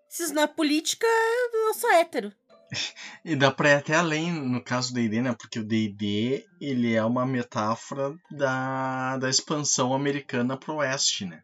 Se 0.07 0.23
isso 0.23 0.33
não 0.33 0.43
é 0.43 0.47
política, 0.47 1.05
eu 1.07 1.73
sou 1.73 1.91
hétero. 1.91 2.33
E 3.25 3.35
dá 3.35 3.51
pra 3.51 3.69
ir 3.69 3.73
até 3.75 3.95
além 3.95 4.31
no 4.31 4.63
caso 4.63 4.89
do 4.91 4.95
D&D, 4.95 5.21
né? 5.21 5.33
Porque 5.39 5.59
o 5.59 5.63
D&D, 5.63 6.45
ele 6.59 6.93
é 6.93 7.03
uma 7.03 7.25
metáfora 7.25 8.15
da, 8.31 9.17
da 9.17 9.29
expansão 9.29 9.93
americana 9.93 10.57
pro 10.57 10.75
oeste, 10.75 11.25
né? 11.25 11.41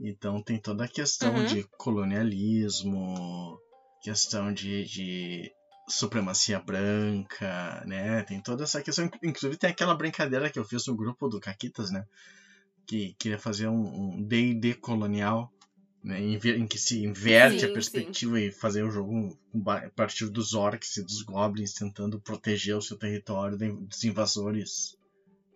Então 0.00 0.42
tem 0.42 0.60
toda 0.60 0.84
a 0.84 0.88
questão 0.88 1.36
Uhum. 1.36 1.44
de 1.44 1.64
colonialismo, 1.78 3.58
questão 4.02 4.52
de, 4.52 4.84
de 4.84 5.50
supremacia 5.88 6.58
branca, 6.60 7.82
né? 7.86 8.22
Tem 8.24 8.40
toda 8.42 8.64
essa 8.64 8.82
questão. 8.82 9.08
Inclusive 9.22 9.56
tem 9.58 9.70
aquela 9.70 9.94
brincadeira 9.94 10.50
que 10.50 10.58
eu 10.58 10.64
fiz 10.64 10.86
no 10.86 10.96
grupo 10.96 11.28
do 11.28 11.40
Caquitas, 11.40 11.90
né? 11.90 12.04
Que 12.86 13.14
queria 13.18 13.38
fazer 13.38 13.68
um 13.68 13.82
um 14.18 14.22
D&D 14.22 14.74
colonial, 14.74 15.50
né? 16.06 16.20
Em, 16.20 16.34
em 16.36 16.66
que 16.68 16.78
se 16.78 17.04
inverte 17.04 17.60
Sim, 17.60 17.66
a 17.66 17.72
perspectiva 17.72 18.40
e 18.40 18.52
fazer 18.52 18.84
o 18.84 18.90
jogo 18.92 19.36
a 19.66 19.90
partir 19.90 20.28
dos 20.28 20.54
orcs 20.54 20.96
e 20.98 21.02
dos 21.02 21.22
goblins 21.22 21.72
tentando 21.72 22.20
proteger 22.20 22.76
o 22.76 22.80
seu 22.80 22.96
território 22.96 23.56
dos 23.58 24.04
invasores 24.04 24.96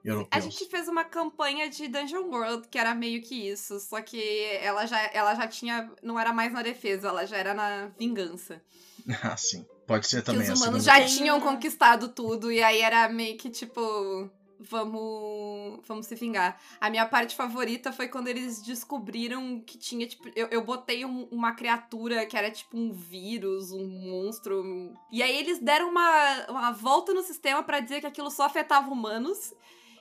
A 0.04 0.08
europeus. 0.08 0.44
gente 0.44 0.68
fez 0.68 0.88
uma 0.88 1.04
campanha 1.04 1.70
de 1.70 1.86
Dungeon 1.86 2.24
World 2.28 2.66
que 2.68 2.76
era 2.78 2.92
meio 2.96 3.22
que 3.22 3.48
isso, 3.48 3.78
só 3.78 4.02
que 4.02 4.20
ela 4.60 4.86
já, 4.86 4.98
ela 5.14 5.36
já 5.36 5.46
tinha. 5.46 5.88
Não 6.02 6.18
era 6.18 6.32
mais 6.32 6.52
na 6.52 6.62
defesa, 6.62 7.06
ela 7.08 7.24
já 7.26 7.36
era 7.36 7.54
na 7.54 7.86
vingança. 7.98 8.60
Ah, 9.22 9.34
sim. 9.36 9.64
Pode 9.86 10.06
ser 10.06 10.18
Que 10.20 10.26
também. 10.26 10.42
os 10.42 10.50
a 10.50 10.54
humanos 10.54 10.84
já 10.84 11.04
tinham 11.06 11.40
conquistado 11.40 12.08
tudo, 12.08 12.52
e 12.52 12.62
aí 12.62 12.80
era 12.80 13.08
meio 13.08 13.36
que 13.38 13.48
tipo. 13.48 14.30
Vamos. 14.60 15.80
Vamos 15.86 16.06
se 16.06 16.14
vingar. 16.14 16.60
A 16.80 16.90
minha 16.90 17.06
parte 17.06 17.34
favorita 17.34 17.92
foi 17.92 18.08
quando 18.08 18.28
eles 18.28 18.60
descobriram 18.62 19.60
que 19.60 19.78
tinha, 19.78 20.06
tipo. 20.06 20.28
Eu, 20.36 20.48
eu 20.48 20.62
botei 20.64 21.04
um- 21.04 21.26
uma 21.30 21.52
criatura 21.54 22.26
que 22.26 22.36
era 22.36 22.50
tipo 22.50 22.76
um 22.76 22.92
vírus, 22.92 23.72
um 23.72 23.86
monstro. 23.86 24.94
E 25.10 25.22
aí 25.22 25.36
eles 25.36 25.58
deram 25.58 25.88
uma, 25.90 26.46
uma 26.48 26.72
volta 26.72 27.14
no 27.14 27.22
sistema 27.22 27.62
pra 27.62 27.80
dizer 27.80 28.00
que 28.00 28.06
aquilo 28.06 28.30
só 28.30 28.44
afetava 28.44 28.90
humanos. 28.90 29.52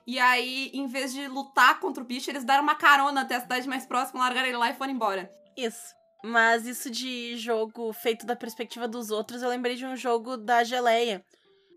E 0.05 0.17
aí, 0.17 0.71
em 0.73 0.87
vez 0.87 1.13
de 1.13 1.27
lutar 1.27 1.79
contra 1.79 2.03
o 2.03 2.05
bicho, 2.05 2.29
eles 2.31 2.43
deram 2.43 2.63
uma 2.63 2.75
carona 2.75 3.21
até 3.21 3.35
a 3.35 3.41
cidade 3.41 3.67
mais 3.67 3.85
próxima, 3.85 4.19
largaram 4.21 4.47
ele 4.47 4.57
lá 4.57 4.69
e 4.71 4.73
foram 4.73 4.91
embora. 4.91 5.29
Isso. 5.55 5.93
Mas 6.23 6.65
isso 6.65 6.89
de 6.89 7.37
jogo 7.37 7.93
feito 7.93 8.25
da 8.25 8.35
perspectiva 8.35 8.87
dos 8.87 9.11
outros, 9.11 9.41
eu 9.41 9.49
lembrei 9.49 9.75
de 9.75 9.85
um 9.85 9.95
jogo 9.95 10.35
da 10.35 10.63
Geleia. 10.63 11.23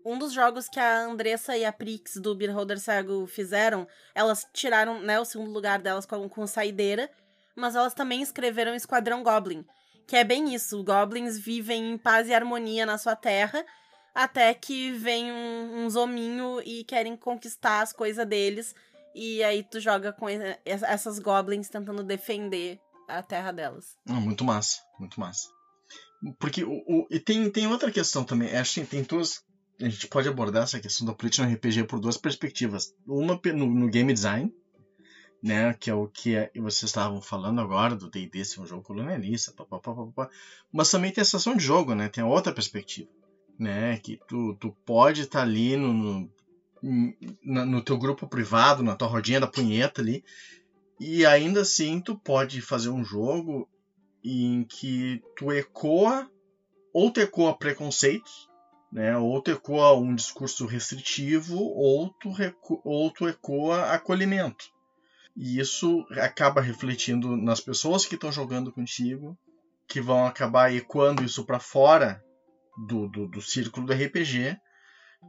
Um 0.05 0.17
dos 0.19 0.33
jogos 0.33 0.67
que 0.67 0.79
a 0.79 1.01
Andressa 1.05 1.55
e 1.57 1.63
a 1.63 1.71
Prix 1.71 2.17
do 2.17 2.35
Beholder 2.35 2.79
Sago 2.79 3.25
fizeram, 3.27 3.87
elas 4.13 4.45
tiraram 4.53 4.99
né, 5.01 5.19
o 5.19 5.25
segundo 5.25 5.49
lugar 5.51 5.79
delas 5.79 6.05
com, 6.05 6.27
com 6.27 6.45
saideira, 6.45 7.09
mas 7.55 7.75
elas 7.75 7.93
também 7.93 8.21
escreveram 8.21 8.75
Esquadrão 8.75 9.23
Goblin. 9.23 9.65
Que 10.05 10.17
é 10.17 10.23
bem 10.23 10.53
isso, 10.53 10.83
goblins 10.83 11.37
vivem 11.39 11.93
em 11.93 11.97
paz 11.97 12.27
e 12.27 12.33
harmonia 12.33 12.85
na 12.85 12.97
sua 12.97 13.15
terra, 13.15 13.63
até 14.13 14.53
que 14.53 14.91
vem 14.91 15.31
um, 15.31 15.87
hominho 15.97 16.61
e 16.65 16.83
querem 16.83 17.15
conquistar 17.15 17.81
as 17.81 17.93
coisas 17.93 18.27
deles. 18.27 18.75
E 19.15 19.41
aí 19.43 19.63
tu 19.63 19.79
joga 19.79 20.11
com 20.11 20.27
essas 20.65 21.19
goblins 21.19 21.69
tentando 21.69 22.03
defender 22.03 22.79
a 23.07 23.23
terra 23.23 23.51
delas. 23.53 23.95
Ah, 24.09 24.13
muito 24.19 24.43
massa, 24.43 24.81
muito 24.99 25.19
massa. 25.19 25.47
Porque 26.39 26.63
o, 26.63 26.71
o- 26.87 27.07
e 27.09 27.19
tem, 27.19 27.49
tem 27.49 27.67
outra 27.67 27.91
questão 27.91 28.23
também. 28.23 28.55
Acho 28.55 28.81
que 28.81 28.85
tem 28.87 29.03
duas. 29.03 29.41
A 29.81 29.89
gente 29.89 30.07
pode 30.07 30.27
abordar 30.29 30.63
essa 30.63 30.79
questão 30.79 31.05
da 31.05 31.13
política 31.13 31.45
no 31.45 31.53
RPG 31.53 31.85
por 31.85 31.99
duas 31.99 32.17
perspectivas. 32.17 32.93
Uma 33.07 33.39
no, 33.53 33.65
no 33.65 33.89
game 33.89 34.13
design, 34.13 34.53
né? 35.41 35.73
Que 35.73 35.89
é 35.89 35.93
o 35.93 36.07
que 36.07 36.35
é- 36.35 36.51
vocês 36.55 36.83
estavam 36.83 37.21
falando 37.21 37.59
agora, 37.59 37.95
do 37.95 38.09
D&D 38.09 38.45
ser 38.45 38.61
um 38.61 38.65
jogo 38.65 38.83
colonialista, 38.83 39.51
papapá, 39.51 39.93
papapá. 39.93 40.29
Mas 40.71 40.89
também 40.89 41.11
tem 41.11 41.21
a 41.21 41.25
sensação 41.25 41.55
de 41.55 41.63
jogo, 41.63 41.93
né? 41.95 42.07
Tem 42.07 42.23
a 42.23 42.27
outra 42.27 42.53
perspectiva, 42.53 43.09
né? 43.59 43.97
Que 43.97 44.17
tu, 44.27 44.55
tu 44.59 44.71
pode 44.85 45.21
estar 45.21 45.41
ali 45.41 45.75
no, 45.75 46.29
no, 46.81 47.65
no 47.65 47.81
teu 47.81 47.97
grupo 47.97 48.27
privado, 48.27 48.83
na 48.83 48.95
tua 48.95 49.07
rodinha 49.07 49.39
da 49.39 49.47
punheta 49.47 50.01
ali, 50.01 50.23
e 50.99 51.25
ainda 51.25 51.61
assim 51.61 51.99
tu 51.99 52.15
pode 52.15 52.61
fazer 52.61 52.89
um 52.89 53.03
jogo 53.03 53.67
em 54.23 54.63
que 54.63 55.21
tu 55.35 55.51
ecoa 55.51 56.29
ou 56.93 57.11
tu 57.11 57.19
ecoa 57.19 57.57
preconceitos, 57.57 58.47
né? 58.93 59.17
Ou 59.17 59.41
tu 59.41 59.49
ecoa 59.49 59.97
um 59.97 60.13
discurso 60.13 60.67
restritivo, 60.67 61.57
ou 61.57 62.09
tu, 62.09 62.31
ou 62.83 63.09
tu 63.09 63.27
ecoa 63.27 63.91
acolhimento. 63.91 64.65
E 65.35 65.59
isso 65.59 66.05
acaba 66.11 66.61
refletindo 66.61 67.35
nas 67.35 67.59
pessoas 67.59 68.05
que 68.05 68.13
estão 68.13 68.31
jogando 68.31 68.71
contigo, 68.71 69.35
que 69.87 69.99
vão 69.99 70.27
acabar 70.27 70.71
ecoando 70.71 71.23
isso 71.23 71.43
para 71.43 71.59
fora 71.59 72.23
do, 72.87 73.07
do, 73.07 73.27
do 73.27 73.41
círculo 73.41 73.87
do 73.87 73.93
RPG. 73.93 74.55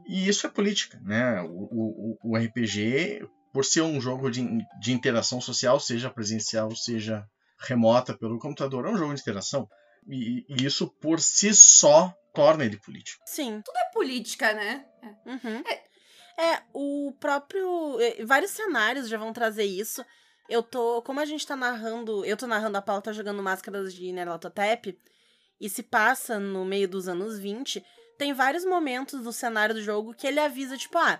E 0.07 0.27
isso 0.27 0.45
é 0.45 0.49
política, 0.49 1.01
né? 1.03 1.41
O, 1.41 2.17
o, 2.21 2.31
o 2.31 2.37
RPG, 2.37 3.27
por 3.51 3.65
ser 3.65 3.81
um 3.81 3.99
jogo 3.99 4.29
de, 4.29 4.45
de 4.79 4.93
interação 4.93 5.41
social, 5.41 5.79
seja 5.79 6.11
presencial, 6.11 6.75
seja 6.75 7.27
remota 7.57 8.15
pelo 8.15 8.37
computador, 8.37 8.85
é 8.85 8.89
um 8.89 8.97
jogo 8.97 9.15
de 9.15 9.21
interação. 9.21 9.67
E, 10.07 10.45
e 10.47 10.65
isso 10.65 10.87
por 10.87 11.19
si 11.19 11.53
só 11.53 12.13
torna 12.33 12.65
ele 12.65 12.77
político. 12.77 13.23
Sim. 13.25 13.61
É 13.75 13.91
política, 13.93 14.53
né? 14.53 14.85
É. 15.01 15.29
Uhum. 15.29 15.63
É, 16.37 16.61
o 16.73 17.13
próprio. 17.19 17.97
Vários 18.25 18.51
cenários 18.51 19.07
já 19.07 19.17
vão 19.17 19.33
trazer 19.33 19.63
isso. 19.63 20.03
Eu 20.49 20.61
tô. 20.61 21.01
Como 21.01 21.19
a 21.19 21.25
gente 21.25 21.47
tá 21.47 21.55
narrando. 21.55 22.23
Eu 22.25 22.37
tô 22.37 22.45
narrando 22.45 22.77
a 22.77 22.81
Paula 22.81 23.01
tá 23.01 23.13
jogando 23.13 23.41
Máscaras 23.41 23.93
de 23.93 24.11
Nerlatotep. 24.11 24.99
E 25.59 25.69
se 25.69 25.81
passa 25.81 26.37
no 26.37 26.65
meio 26.65 26.87
dos 26.87 27.07
anos 27.07 27.39
20. 27.39 27.83
Tem 28.17 28.33
vários 28.33 28.65
momentos 28.65 29.23
do 29.23 29.31
cenário 29.31 29.75
do 29.75 29.81
jogo 29.81 30.13
que 30.13 30.27
ele 30.27 30.39
avisa, 30.39 30.77
tipo, 30.77 30.97
ah. 30.97 31.19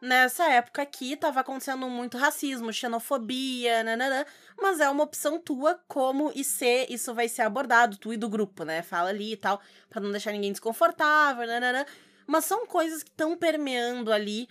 Nessa 0.00 0.50
época 0.50 0.80
aqui 0.80 1.14
tava 1.14 1.40
acontecendo 1.40 1.86
muito 1.88 2.16
racismo, 2.16 2.72
xenofobia, 2.72 3.84
nananã, 3.84 4.24
mas 4.58 4.80
é 4.80 4.88
uma 4.88 5.04
opção 5.04 5.38
tua 5.38 5.78
como 5.86 6.32
e 6.34 6.42
se 6.42 6.86
isso 6.88 7.12
vai 7.12 7.28
ser 7.28 7.42
abordado, 7.42 7.98
tu 7.98 8.12
e 8.12 8.16
do 8.16 8.28
grupo, 8.28 8.64
né? 8.64 8.80
Fala 8.82 9.10
ali 9.10 9.32
e 9.32 9.36
tal, 9.36 9.60
pra 9.90 10.00
não 10.00 10.10
deixar 10.10 10.32
ninguém 10.32 10.52
desconfortável, 10.52 11.46
nananã. 11.46 11.84
Mas 12.26 12.46
são 12.46 12.66
coisas 12.66 13.02
que 13.02 13.10
estão 13.10 13.36
permeando 13.36 14.10
ali, 14.10 14.48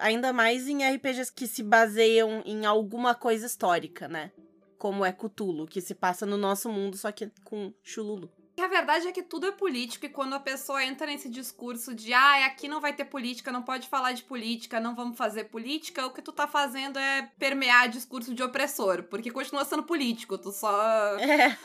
ainda 0.00 0.32
mais 0.32 0.66
em 0.66 0.82
RPGs 0.82 1.32
que 1.32 1.46
se 1.46 1.62
baseiam 1.62 2.42
em 2.46 2.64
alguma 2.64 3.14
coisa 3.14 3.44
histórica, 3.44 4.08
né? 4.08 4.32
Como 4.78 5.04
é 5.04 5.12
Cthulhu, 5.12 5.66
que 5.66 5.80
se 5.80 5.94
passa 5.94 6.24
no 6.24 6.38
nosso 6.38 6.70
mundo, 6.70 6.96
só 6.96 7.12
que 7.12 7.30
com 7.44 7.74
Chululu. 7.82 8.30
E 8.58 8.60
a 8.60 8.66
verdade 8.66 9.06
é 9.06 9.12
que 9.12 9.22
tudo 9.22 9.46
é 9.46 9.52
político 9.52 10.04
e 10.04 10.08
quando 10.08 10.34
a 10.34 10.40
pessoa 10.40 10.84
entra 10.84 11.06
nesse 11.06 11.28
discurso 11.28 11.94
de 11.94 12.12
ah, 12.12 12.44
aqui 12.44 12.66
não 12.66 12.80
vai 12.80 12.92
ter 12.92 13.04
política, 13.04 13.52
não 13.52 13.62
pode 13.62 13.86
falar 13.86 14.10
de 14.10 14.24
política, 14.24 14.80
não 14.80 14.96
vamos 14.96 15.16
fazer 15.16 15.44
política, 15.44 16.04
o 16.04 16.10
que 16.10 16.20
tu 16.20 16.32
tá 16.32 16.48
fazendo 16.48 16.98
é 16.98 17.30
permear 17.38 17.88
discurso 17.88 18.34
de 18.34 18.42
opressor, 18.42 19.04
porque 19.04 19.30
continua 19.30 19.64
sendo 19.64 19.84
político, 19.84 20.36
tu 20.36 20.50
só... 20.50 20.72
É. 21.20 21.56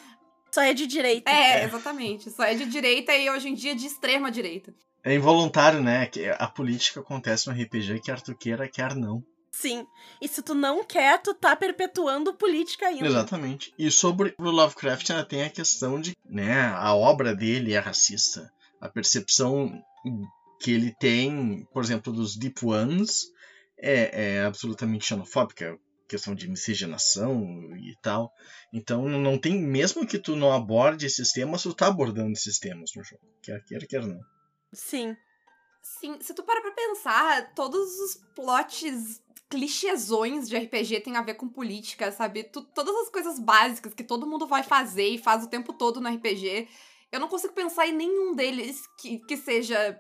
Só 0.52 0.62
é 0.62 0.72
de 0.72 0.86
direita. 0.86 1.32
É, 1.32 1.64
exatamente, 1.64 2.30
só 2.30 2.44
é 2.44 2.54
de 2.54 2.68
direita 2.68 3.12
e 3.16 3.28
hoje 3.28 3.50
em 3.50 3.56
dia 3.56 3.74
de 3.76 3.88
extrema 3.88 4.30
direita. 4.30 4.72
É 5.04 5.16
involuntário, 5.16 5.82
né? 5.82 6.06
Que 6.06 6.30
a 6.30 6.48
política 6.48 7.00
acontece 7.00 7.48
no 7.48 7.60
RPG, 7.60 8.02
quer 8.02 8.22
tu 8.22 8.36
queira, 8.36 8.70
quer 8.70 8.94
não. 8.96 9.24
Sim. 9.54 9.88
E 10.20 10.28
se 10.28 10.42
tu 10.42 10.56
não 10.56 10.84
quer, 10.84 11.22
tu 11.22 11.34
tá 11.34 11.56
perpetuando 11.56 12.34
política 12.34 12.88
ainda. 12.88 13.06
Exatamente. 13.06 13.72
E 13.78 13.90
sobre 13.92 14.34
o 14.40 14.50
Lovecraft 14.50 15.12
ainda 15.12 15.24
tem 15.24 15.44
a 15.44 15.50
questão 15.50 16.02
de, 16.02 16.18
né, 16.26 16.66
a 16.76 16.94
obra 16.96 17.36
dele 17.36 17.74
é 17.74 17.80
racista. 17.80 18.52
A 18.82 18.90
percepção 18.90 19.72
que 20.60 20.72
ele 20.72 20.94
tem, 21.00 21.66
por 21.72 21.84
exemplo, 21.84 22.12
dos 22.12 22.36
Deep 22.36 22.66
Ones 22.66 23.32
é, 23.78 24.38
é 24.38 24.44
absolutamente 24.44 25.06
xenofóbica. 25.06 25.78
Questão 26.08 26.36
de 26.36 26.50
miscigenação 26.50 27.42
e 27.78 27.96
tal. 28.02 28.32
Então 28.74 29.08
não 29.08 29.38
tem, 29.38 29.56
mesmo 29.62 30.06
que 30.06 30.20
tu 30.20 30.36
não 30.36 30.52
aborde 30.52 31.06
esses 31.06 31.32
temas, 31.32 31.64
tu 31.64 31.74
tá 31.74 31.88
abordando 31.88 32.34
esses 32.34 32.60
temas 32.60 32.92
no 32.96 33.04
jogo. 33.04 33.22
Quer 33.42 33.64
queira, 33.64 33.88
quer 33.88 34.06
não. 34.06 34.20
Sim. 34.74 35.16
Sim, 35.82 36.18
se 36.22 36.34
tu 36.34 36.44
para 36.44 36.62
pra 36.62 36.72
pensar, 36.72 37.54
todos 37.54 38.00
os 38.00 38.16
plots 38.36 39.22
clichêsões 39.54 40.50
de 40.50 40.58
RPG 40.58 41.02
tem 41.02 41.16
a 41.16 41.22
ver 41.22 41.36
com 41.36 41.48
política, 41.48 42.12
sabe? 42.12 42.44
Tu- 42.44 42.64
todas 42.74 42.96
as 42.96 43.10
coisas 43.10 43.38
básicas 43.40 43.94
que 43.94 44.04
todo 44.04 44.26
mundo 44.28 44.48
vai 44.48 44.64
fazer 44.64 45.08
e 45.10 45.18
faz 45.18 45.44
o 45.44 45.48
tempo 45.50 45.72
todo 45.74 46.02
no 46.02 46.10
RPG. 46.10 46.68
Eu 47.12 47.20
não 47.20 47.28
consigo 47.28 47.54
pensar 47.54 47.88
em 47.88 47.94
nenhum 47.96 48.36
deles 48.36 48.82
que, 49.00 49.20
que 49.20 49.38
seja, 49.38 50.00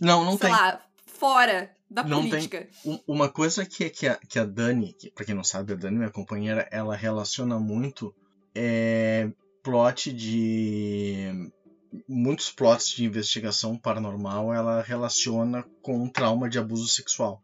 Não, 0.00 0.24
não 0.24 0.32
sei 0.36 0.50
tem. 0.50 0.50
lá, 0.50 0.84
fora 1.06 1.74
da 1.90 2.02
Não 2.04 2.20
tem. 2.20 2.30
política. 2.30 2.68
Um- 2.84 3.00
Uma 3.06 3.28
coisa 3.30 3.64
que, 3.64 3.88
que, 3.88 4.06
a, 4.06 4.16
que 4.16 4.38
a 4.38 4.44
Dani, 4.44 4.92
que, 4.92 5.10
pra 5.10 5.24
quem 5.24 5.34
não 5.34 5.44
sabe, 5.44 5.72
a 5.72 5.76
Dani, 5.76 5.96
minha 5.96 6.10
companheira, 6.10 6.68
ela 6.70 6.94
relaciona 6.94 7.58
muito 7.58 8.14
é 8.54 9.30
plot 9.62 10.12
de. 10.12 11.50
Muitos 12.08 12.50
plots 12.50 12.88
de 12.88 13.04
investigação 13.04 13.76
paranormal 13.76 14.52
ela 14.52 14.80
relaciona 14.82 15.62
com 15.82 16.08
trauma 16.08 16.48
de 16.48 16.58
abuso 16.58 16.88
sexual. 16.88 17.42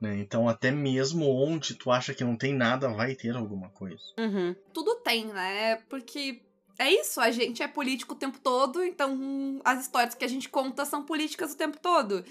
Né? 0.00 0.18
Então, 0.18 0.48
até 0.48 0.70
mesmo 0.70 1.28
onde 1.28 1.74
tu 1.74 1.90
acha 1.90 2.14
que 2.14 2.24
não 2.24 2.36
tem 2.36 2.54
nada, 2.54 2.88
vai 2.88 3.14
ter 3.14 3.34
alguma 3.36 3.68
coisa. 3.70 4.02
Uhum. 4.18 4.54
Tudo 4.72 4.96
tem, 4.96 5.26
né? 5.26 5.76
Porque 5.88 6.42
é 6.78 6.90
isso, 6.90 7.20
a 7.20 7.30
gente 7.30 7.62
é 7.62 7.68
político 7.68 8.14
o 8.14 8.18
tempo 8.18 8.38
todo, 8.38 8.82
então 8.82 9.60
as 9.64 9.82
histórias 9.82 10.14
que 10.14 10.24
a 10.24 10.28
gente 10.28 10.48
conta 10.48 10.84
são 10.84 11.04
políticas 11.04 11.52
o 11.52 11.56
tempo 11.56 11.78
todo. 11.78 12.24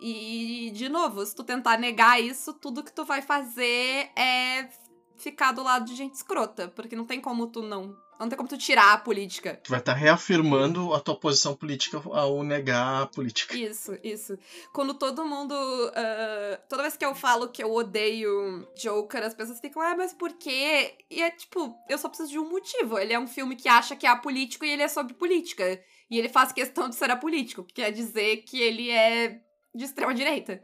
E, 0.00 0.72
de 0.74 0.88
novo, 0.88 1.24
se 1.24 1.34
tu 1.34 1.44
tentar 1.44 1.78
negar 1.78 2.20
isso, 2.20 2.52
tudo 2.52 2.82
que 2.82 2.92
tu 2.92 3.04
vai 3.04 3.22
fazer 3.22 4.10
é 4.16 4.68
ficar 5.16 5.52
do 5.52 5.62
lado 5.62 5.84
de 5.84 5.94
gente 5.94 6.14
escrota, 6.14 6.68
porque 6.68 6.96
não 6.96 7.04
tem 7.04 7.20
como 7.20 7.46
tu 7.46 7.62
não. 7.62 7.96
Não 8.18 8.28
tem 8.28 8.36
como 8.36 8.48
tu 8.48 8.56
tirar 8.56 8.92
a 8.92 8.98
política. 8.98 9.60
Tu 9.64 9.70
vai 9.70 9.80
estar 9.80 9.92
reafirmando 9.92 10.94
a 10.94 11.00
tua 11.00 11.16
posição 11.16 11.54
política 11.54 12.00
ao 12.12 12.44
negar 12.44 13.02
a 13.02 13.06
política. 13.06 13.56
Isso, 13.56 13.98
isso. 14.04 14.38
Quando 14.72 14.94
todo 14.94 15.26
mundo. 15.26 15.54
ah, 15.94 16.60
toda 16.68 16.82
vez 16.82 16.96
que 16.96 17.04
eu 17.04 17.14
falo 17.14 17.48
que 17.48 17.62
eu 17.62 17.72
odeio 17.72 18.68
Joker, 18.76 19.22
as 19.22 19.34
pessoas 19.34 19.60
ficam, 19.60 19.82
ah, 19.82 19.96
mas 19.96 20.12
por 20.12 20.32
quê? 20.34 20.94
E 21.10 21.22
é 21.22 21.30
tipo, 21.30 21.76
eu 21.88 21.98
só 21.98 22.08
preciso 22.08 22.30
de 22.30 22.38
um 22.38 22.48
motivo. 22.48 22.98
Ele 22.98 23.12
é 23.12 23.18
um 23.18 23.26
filme 23.26 23.56
que 23.56 23.68
acha 23.68 23.96
que 23.96 24.06
é 24.06 24.10
apolítico 24.10 24.64
e 24.64 24.70
ele 24.70 24.82
é 24.82 24.88
sobre 24.88 25.14
política. 25.14 25.80
E 26.08 26.18
ele 26.18 26.28
faz 26.28 26.52
questão 26.52 26.88
de 26.88 26.94
ser 26.94 27.10
apolítico, 27.10 27.64
que 27.64 27.74
quer 27.74 27.90
dizer 27.90 28.38
que 28.38 28.60
ele 28.60 28.90
é 28.90 29.40
de 29.74 29.84
extrema 29.84 30.14
direita. 30.14 30.62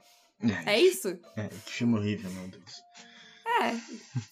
É 0.64 0.80
isso? 0.80 1.18
É, 1.36 1.48
que 1.48 1.72
filme 1.72 1.98
horrível, 1.98 2.30
meu 2.30 2.48
Deus. 2.48 2.82
É, 3.62 3.76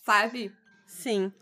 sabe? 0.05 0.55
Sim. 0.87 1.33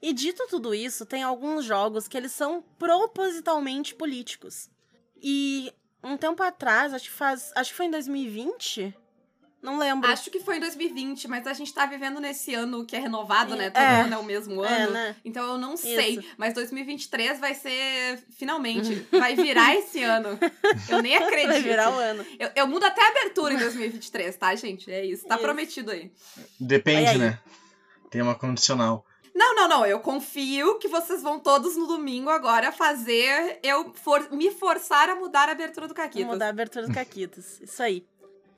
E 0.00 0.12
dito 0.12 0.46
tudo 0.48 0.74
isso, 0.74 1.04
tem 1.04 1.22
alguns 1.22 1.64
jogos 1.64 2.06
que 2.06 2.16
eles 2.16 2.32
são 2.32 2.62
propositalmente 2.78 3.94
políticos. 3.94 4.70
E 5.20 5.72
um 6.02 6.16
tempo 6.16 6.42
atrás, 6.42 6.94
acho 6.94 7.06
que 7.06 7.10
faz. 7.10 7.52
Acho 7.56 7.70
que 7.70 7.76
foi 7.76 7.86
em 7.86 7.90
2020? 7.90 8.94
Não 9.60 9.76
lembro. 9.76 10.08
Acho 10.08 10.30
que 10.30 10.38
foi 10.38 10.58
em 10.58 10.60
2020, 10.60 11.26
mas 11.26 11.44
a 11.46 11.52
gente 11.52 11.74
tá 11.74 11.84
vivendo 11.84 12.20
nesse 12.20 12.54
ano 12.54 12.84
que 12.86 12.94
é 12.94 13.00
renovado, 13.00 13.56
né? 13.56 13.66
É. 13.66 13.70
Todo 13.70 13.82
ano 14.06 14.14
é 14.14 14.18
o 14.18 14.22
mesmo 14.24 14.64
É, 14.64 14.82
ano. 14.82 14.92
né? 14.92 15.16
Então 15.24 15.44
eu 15.52 15.58
não 15.58 15.76
sei. 15.76 16.18
Isso. 16.18 16.28
Mas 16.36 16.54
2023 16.54 17.40
vai 17.40 17.54
ser. 17.54 18.22
Finalmente. 18.36 18.94
vai 19.10 19.34
virar 19.34 19.74
esse 19.74 20.00
ano. 20.02 20.38
Eu 20.88 21.02
nem 21.02 21.16
acredito. 21.16 21.48
Vai 21.48 21.62
virar 21.62 21.90
o 21.90 21.98
ano. 21.98 22.24
Eu, 22.38 22.50
eu 22.54 22.66
mudo 22.68 22.84
até 22.84 23.02
a 23.04 23.08
abertura 23.08 23.52
em 23.54 23.58
2023, 23.58 24.36
tá, 24.36 24.54
gente? 24.54 24.90
É 24.92 25.04
isso. 25.04 25.26
Tá 25.26 25.34
Isso. 25.34 25.44
prometido 25.44 25.90
aí. 25.90 26.10
Depende, 26.60 27.08
aí. 27.10 27.18
né? 27.18 27.38
Tem 28.10 28.22
uma 28.22 28.34
condicional. 28.36 29.04
Não, 29.34 29.54
não, 29.54 29.68
não. 29.68 29.86
Eu 29.86 30.00
confio 30.00 30.78
que 30.78 30.88
vocês 30.88 31.20
vão 31.22 31.38
todos 31.40 31.76
no 31.76 31.86
domingo 31.86 32.30
agora 32.30 32.70
fazer 32.72 33.58
eu 33.62 33.92
for- 33.94 34.30
me 34.32 34.50
forçar 34.50 35.08
a 35.10 35.14
mudar 35.16 35.48
a 35.48 35.52
abertura 35.52 35.86
do 35.88 35.94
Caquitas. 35.94 36.26
Mudar 36.28 36.46
a 36.46 36.50
abertura 36.50 36.86
dos 36.86 36.94
Caquitas. 36.94 37.60
Isso 37.60 37.82
aí. 37.82 38.04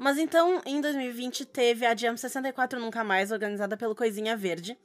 Mas 0.00 0.16
então, 0.16 0.62
em 0.64 0.80
2020, 0.80 1.45
teve 1.45 1.85
a 1.85 1.95
Jam 1.95 2.16
64 2.16 2.80
Nunca 2.80 3.04
Mais, 3.04 3.30
organizada 3.30 3.76
pelo 3.76 3.95
Coisinha 3.95 4.35
Verde, 4.35 4.78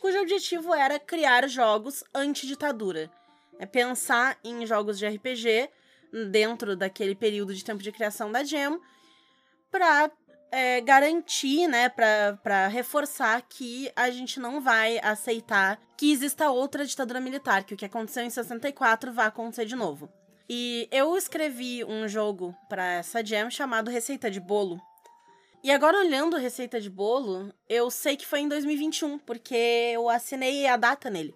cujo 0.00 0.20
objetivo 0.20 0.74
era 0.74 0.98
criar 0.98 1.48
jogos 1.48 2.02
anti-ditadura. 2.12 3.08
É 3.60 3.64
pensar 3.64 4.36
em 4.42 4.66
jogos 4.66 4.98
de 4.98 5.06
RPG 5.06 5.70
dentro 6.32 6.74
daquele 6.74 7.14
período 7.14 7.54
de 7.54 7.62
tempo 7.62 7.80
de 7.80 7.92
criação 7.92 8.32
da 8.32 8.42
Gem 8.42 8.80
para 9.70 10.10
é, 10.50 10.80
garantir, 10.80 11.68
né, 11.68 11.88
para 11.88 12.66
reforçar 12.66 13.42
que 13.42 13.88
a 13.94 14.10
gente 14.10 14.40
não 14.40 14.60
vai 14.60 14.98
aceitar 14.98 15.80
que 15.96 16.10
exista 16.10 16.50
outra 16.50 16.84
ditadura 16.84 17.20
militar, 17.20 17.62
que 17.62 17.74
o 17.74 17.76
que 17.76 17.84
aconteceu 17.84 18.24
em 18.24 18.30
64 18.30 19.12
vai 19.12 19.28
acontecer 19.28 19.64
de 19.64 19.76
novo. 19.76 20.10
E 20.48 20.88
eu 20.92 21.16
escrevi 21.16 21.84
um 21.84 22.06
jogo 22.06 22.54
para 22.68 22.84
essa 22.94 23.24
jam 23.24 23.50
chamado 23.50 23.90
Receita 23.90 24.30
de 24.30 24.40
Bolo. 24.40 24.80
E 25.62 25.70
agora 25.72 25.98
olhando 25.98 26.36
Receita 26.36 26.80
de 26.80 26.88
Bolo, 26.88 27.52
eu 27.68 27.90
sei 27.90 28.16
que 28.16 28.26
foi 28.26 28.40
em 28.40 28.48
2021, 28.48 29.18
porque 29.18 29.56
eu 29.92 30.08
assinei 30.08 30.66
a 30.66 30.76
data 30.76 31.10
nele. 31.10 31.34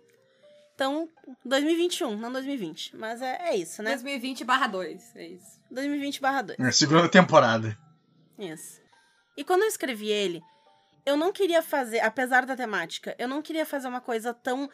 Então, 0.74 1.08
2021, 1.44 2.16
não 2.16 2.32
2020. 2.32 2.96
Mas 2.96 3.20
é, 3.20 3.50
é 3.50 3.56
isso, 3.56 3.82
né? 3.82 3.90
2020 3.90 4.44
barra 4.44 4.68
2, 4.68 5.16
é 5.16 5.26
isso. 5.26 5.60
2020 5.70 6.20
barra 6.20 6.42
2. 6.42 6.60
É, 6.60 6.70
segunda 6.70 7.08
temporada. 7.08 7.76
Isso. 8.38 8.80
E 9.36 9.44
quando 9.44 9.62
eu 9.62 9.68
escrevi 9.68 10.08
ele, 10.08 10.40
eu 11.04 11.16
não 11.16 11.32
queria 11.32 11.60
fazer, 11.60 12.00
apesar 12.00 12.46
da 12.46 12.56
temática, 12.56 13.14
eu 13.18 13.26
não 13.26 13.42
queria 13.42 13.66
fazer 13.66 13.88
uma 13.88 14.00
coisa 14.00 14.32
tão 14.32 14.70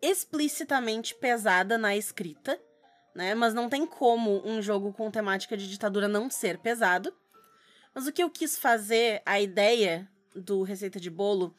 explicitamente 0.00 1.14
pesada 1.14 1.76
na 1.76 1.94
escrita 1.96 2.58
né? 3.16 3.34
Mas 3.34 3.54
não 3.54 3.68
tem 3.68 3.86
como 3.86 4.46
um 4.46 4.60
jogo 4.60 4.92
com 4.92 5.10
temática 5.10 5.56
de 5.56 5.68
ditadura 5.68 6.06
não 6.06 6.28
ser 6.28 6.58
pesado. 6.58 7.12
Mas 7.94 8.06
o 8.06 8.12
que 8.12 8.22
eu 8.22 8.28
quis 8.28 8.58
fazer, 8.58 9.22
a 9.24 9.40
ideia 9.40 10.06
do 10.34 10.62
Receita 10.62 11.00
de 11.00 11.08
Bolo, 11.08 11.54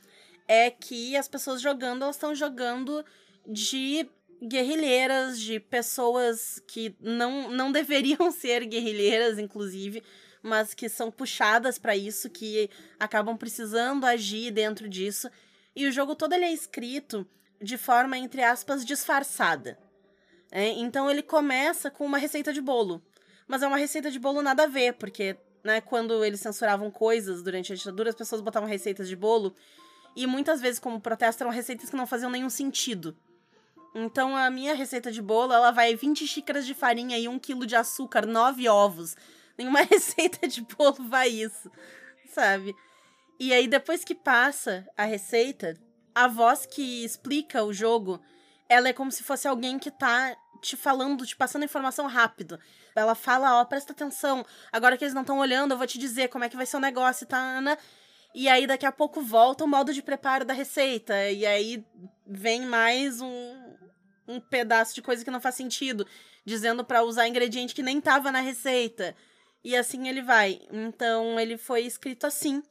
é 0.47 0.69
que 0.69 1.17
as 1.17 1.27
pessoas 1.27 1.59
jogando, 1.59 2.03
elas 2.03 2.15
estão 2.15 2.35
jogando 2.35 3.03
de 3.45 4.07
guerrilheiras, 4.41 5.39
de 5.39 5.59
pessoas 5.59 6.61
que 6.67 6.95
não, 7.01 7.49
não 7.49 7.71
deveriam 7.73 8.31
ser 8.31 8.63
guerrilheiras, 8.65 9.39
inclusive, 9.39 10.03
mas 10.43 10.75
que 10.75 10.87
são 10.87 11.09
puxadas 11.09 11.79
para 11.79 11.97
isso, 11.97 12.29
que 12.29 12.69
acabam 12.99 13.35
precisando 13.35 14.05
agir 14.05 14.51
dentro 14.51 14.87
disso. 14.87 15.27
E 15.75 15.87
o 15.87 15.91
jogo 15.91 16.15
todo 16.15 16.33
ele 16.33 16.45
é 16.45 16.53
escrito 16.53 17.27
de 17.59 17.79
forma, 17.79 18.15
entre 18.15 18.43
aspas, 18.43 18.85
disfarçada. 18.85 19.87
É, 20.51 20.70
então 20.70 21.10
ele 21.10 21.22
começa 21.22 21.92
com 21.92 22.06
uma 22.06 22.18
receita 22.18 22.54
de 22.54 22.62
bolo. 22.62 23.01
Mas 23.48 23.63
é 23.63 23.68
uma 23.68 23.77
receita 23.77 24.12
de 24.12 24.20
bolo 24.20 24.42
nada 24.42 24.63
a 24.63 24.68
ver, 24.68 24.94
porque 24.94 25.38
né, 25.63 25.82
quando 25.82 26.24
eles 26.24 26.39
censuravam 26.39 26.89
coisas 26.89 27.42
durante 27.42 27.74
a 27.74 27.75
ditadura, 27.75 28.10
as 28.10 28.16
pessoas 28.16 28.42
botavam 28.42 28.68
receitas 28.68 29.08
de 29.08 29.16
bolo. 29.16 29.54
E 30.16 30.25
muitas 30.25 30.60
vezes, 30.60 30.80
como 30.80 31.00
protesto, 31.00 31.44
eram 31.44 31.51
receitas 31.51 31.89
que 31.89 31.96
não 31.96 32.08
faziam 32.08 32.30
nenhum 32.30 32.50
sentido. 32.50 33.16
Então 33.94 34.36
a 34.36 34.50
minha 34.50 34.75
receita 34.75 35.12
de 35.12 35.22
bolo, 35.22 35.54
ela 35.54 35.72
vai 35.72 35.96
20 35.96 36.27
xícaras 36.27 36.66
de 36.66 36.74
farinha 36.74 37.18
e 37.18 37.27
1 37.27 37.39
quilo 37.39 37.66
de 37.66 37.75
açúcar, 37.75 38.25
9 38.25 38.68
ovos. 38.68 39.16
Nenhuma 39.58 39.82
receita 39.89 40.48
de 40.48 40.62
bolo 40.62 41.08
vai 41.08 41.30
isso, 41.30 41.72
sabe? 42.30 42.75
E 43.39 43.54
aí, 43.54 43.68
depois 43.68 44.04
que 44.04 44.16
passa 44.16 44.88
a 44.98 45.04
receita, 45.04 45.77
a 46.13 46.27
voz 46.27 46.66
que 46.66 47.04
explica 47.04 47.63
o 47.63 47.72
jogo 47.72 48.20
ela 48.69 48.89
é 48.89 48.93
como 48.93 49.12
se 49.12 49.24
fosse 49.24 49.47
alguém 49.47 49.79
que 49.79 49.91
tá 49.91 50.36
te 50.62 50.75
falando, 50.75 51.25
te 51.25 51.36
passando 51.36 51.65
informação 51.65 52.07
rápido. 52.07 52.59
Ela 52.95 53.15
fala, 53.15 53.59
ó, 53.59 53.65
presta 53.65 53.93
atenção, 53.93 54.45
agora 54.71 54.97
que 54.97 55.03
eles 55.03 55.13
não 55.13 55.21
estão 55.21 55.39
olhando, 55.39 55.71
eu 55.71 55.77
vou 55.77 55.88
te 55.88 55.97
dizer 55.97 56.29
como 56.29 56.43
é 56.43 56.50
que 56.50 56.55
vai 56.55 56.65
ser 56.65 56.77
o 56.77 56.81
negócio 56.81 57.27
tá, 57.27 57.38
Ana. 57.38 57.77
E 58.33 58.47
aí 58.47 58.67
daqui 58.67 58.86
a 58.86 58.91
pouco 58.91 59.21
volta 59.21 59.63
o 59.63 59.67
modo 59.67 59.93
de 59.93 60.01
preparo 60.01 60.45
da 60.45 60.53
receita. 60.53 61.29
E 61.29 61.45
aí 61.45 61.86
vem 62.25 62.65
mais 62.65 63.21
um, 63.21 63.75
um 64.27 64.39
pedaço 64.39 64.93
de 64.93 65.01
coisa 65.01 65.24
que 65.24 65.31
não 65.31 65.41
faz 65.41 65.55
sentido, 65.55 66.05
dizendo 66.45 66.83
para 66.83 67.03
usar 67.03 67.27
ingrediente 67.27 67.74
que 67.74 67.83
nem 67.83 68.01
tava 68.01 68.31
na 68.31 68.39
receita. 68.39 69.15
E 69.63 69.75
assim 69.75 70.07
ele 70.07 70.21
vai. 70.21 70.62
Então 70.71 71.39
ele 71.39 71.57
foi 71.57 71.81
escrito 71.81 72.27
assim, 72.27 72.62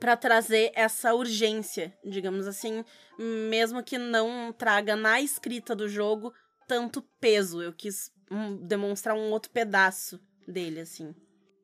para 0.00 0.16
trazer 0.16 0.72
essa 0.74 1.14
urgência, 1.14 1.94
digamos 2.02 2.46
assim, 2.46 2.82
mesmo 3.18 3.84
que 3.84 3.98
não 3.98 4.50
traga 4.50 4.96
na 4.96 5.20
escrita 5.20 5.76
do 5.76 5.86
jogo 5.86 6.32
tanto 6.66 7.02
peso. 7.20 7.62
Eu 7.62 7.72
quis 7.72 8.10
um, 8.30 8.56
demonstrar 8.56 9.14
um 9.14 9.30
outro 9.30 9.50
pedaço 9.50 10.18
dele, 10.48 10.80
assim. 10.80 11.14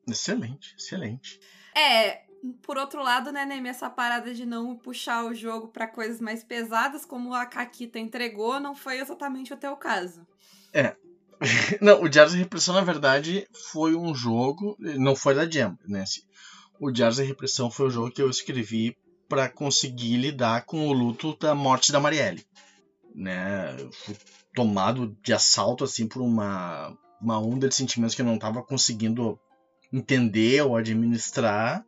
Excelente, 0.07 0.75
excelente. 0.77 1.39
É, 1.75 2.27
por 2.61 2.77
outro 2.77 3.01
lado, 3.01 3.31
né, 3.31 3.43
Neme, 3.43 3.69
essa 3.69 3.89
parada 3.89 4.33
de 4.33 4.45
não 4.45 4.77
puxar 4.77 5.25
o 5.25 5.33
jogo 5.33 5.69
para 5.69 5.87
coisas 5.87 6.21
mais 6.21 6.43
pesadas, 6.43 7.05
como 7.05 7.33
a 7.33 7.45
Kakita 7.45 7.97
entregou, 7.97 8.59
não 8.59 8.75
foi 8.75 8.99
exatamente 8.99 9.51
o 9.51 9.57
teu 9.57 9.75
caso. 9.75 10.25
É. 10.71 10.95
não, 11.81 12.01
o 12.01 12.09
Diário 12.09 12.31
da 12.31 12.37
Repressão, 12.37 12.75
na 12.75 12.81
verdade, 12.81 13.47
foi 13.71 13.95
um 13.95 14.13
jogo, 14.13 14.75
não 14.79 15.15
foi 15.15 15.33
da 15.33 15.49
Jam, 15.49 15.77
né? 15.87 16.03
O 16.79 16.91
Diários 16.91 17.17
da 17.17 17.23
Repressão 17.23 17.71
foi 17.71 17.87
o 17.87 17.89
jogo 17.89 18.11
que 18.11 18.21
eu 18.21 18.29
escrevi 18.29 18.95
para 19.27 19.49
conseguir 19.49 20.17
lidar 20.17 20.65
com 20.65 20.87
o 20.87 20.93
luto 20.93 21.35
da 21.37 21.53
morte 21.53 21.91
da 21.91 21.99
Marielle. 21.99 22.45
Né? 23.13 23.75
fui 23.91 24.15
tomado 24.53 25.17
de 25.23 25.33
assalto 25.33 25.83
assim 25.83 26.07
por 26.07 26.21
uma, 26.21 26.95
uma 27.19 27.39
onda 27.39 27.67
de 27.67 27.75
sentimentos 27.75 28.13
que 28.13 28.21
eu 28.21 28.25
não 28.25 28.35
estava 28.35 28.61
conseguindo 28.61 29.39
entender 29.91 30.61
ou 30.61 30.75
administrar. 30.75 31.85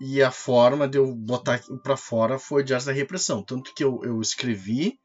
E 0.00 0.22
a 0.22 0.30
forma 0.30 0.86
de 0.86 0.98
eu 0.98 1.14
botar 1.14 1.62
para 1.82 1.96
fora 1.96 2.38
foi 2.38 2.62
Diários 2.62 2.84
da 2.84 2.92
Repressão. 2.92 3.42
Tanto 3.42 3.72
que 3.72 3.82
eu, 3.82 4.00
eu 4.04 4.20
escrevi, 4.20 4.98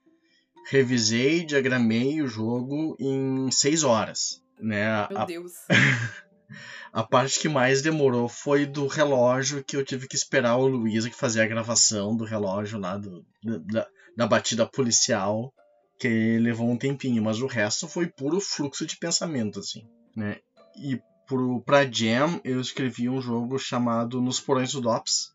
revisei, 0.69 1.45
diagramei 1.45 2.21
o 2.21 2.27
jogo 2.27 2.97
em 2.99 3.49
seis 3.51 3.83
horas. 3.83 4.43
Né? 4.59 5.07
Meu 5.09 5.17
a... 5.19 5.25
Deus. 5.25 5.53
A 6.91 7.03
parte 7.03 7.39
que 7.39 7.49
mais 7.49 7.81
demorou 7.81 8.27
foi 8.27 8.65
do 8.65 8.87
relógio 8.87 9.63
que 9.63 9.75
eu 9.75 9.85
tive 9.85 10.07
que 10.07 10.15
esperar 10.15 10.57
o 10.57 10.67
Luísa 10.67 11.09
que 11.09 11.15
fazia 11.15 11.43
a 11.43 11.47
gravação 11.47 12.15
do 12.15 12.25
relógio 12.25 12.79
lá 12.79 12.97
do, 12.97 13.25
da, 13.43 13.87
da 14.15 14.27
batida 14.27 14.65
policial, 14.65 15.53
que 15.99 16.37
levou 16.39 16.69
um 16.69 16.77
tempinho, 16.77 17.23
mas 17.23 17.41
o 17.41 17.47
resto 17.47 17.87
foi 17.87 18.07
puro 18.07 18.41
fluxo 18.41 18.85
de 18.85 18.97
pensamento, 18.97 19.59
assim, 19.59 19.87
né? 20.15 20.39
E 20.75 20.99
pro, 21.27 21.61
pra 21.61 21.89
Jam 21.89 22.41
eu 22.43 22.59
escrevi 22.59 23.07
um 23.07 23.21
jogo 23.21 23.57
chamado 23.57 24.21
Nos 24.21 24.39
Porões 24.39 24.73
do 24.73 24.81
Dops, 24.81 25.31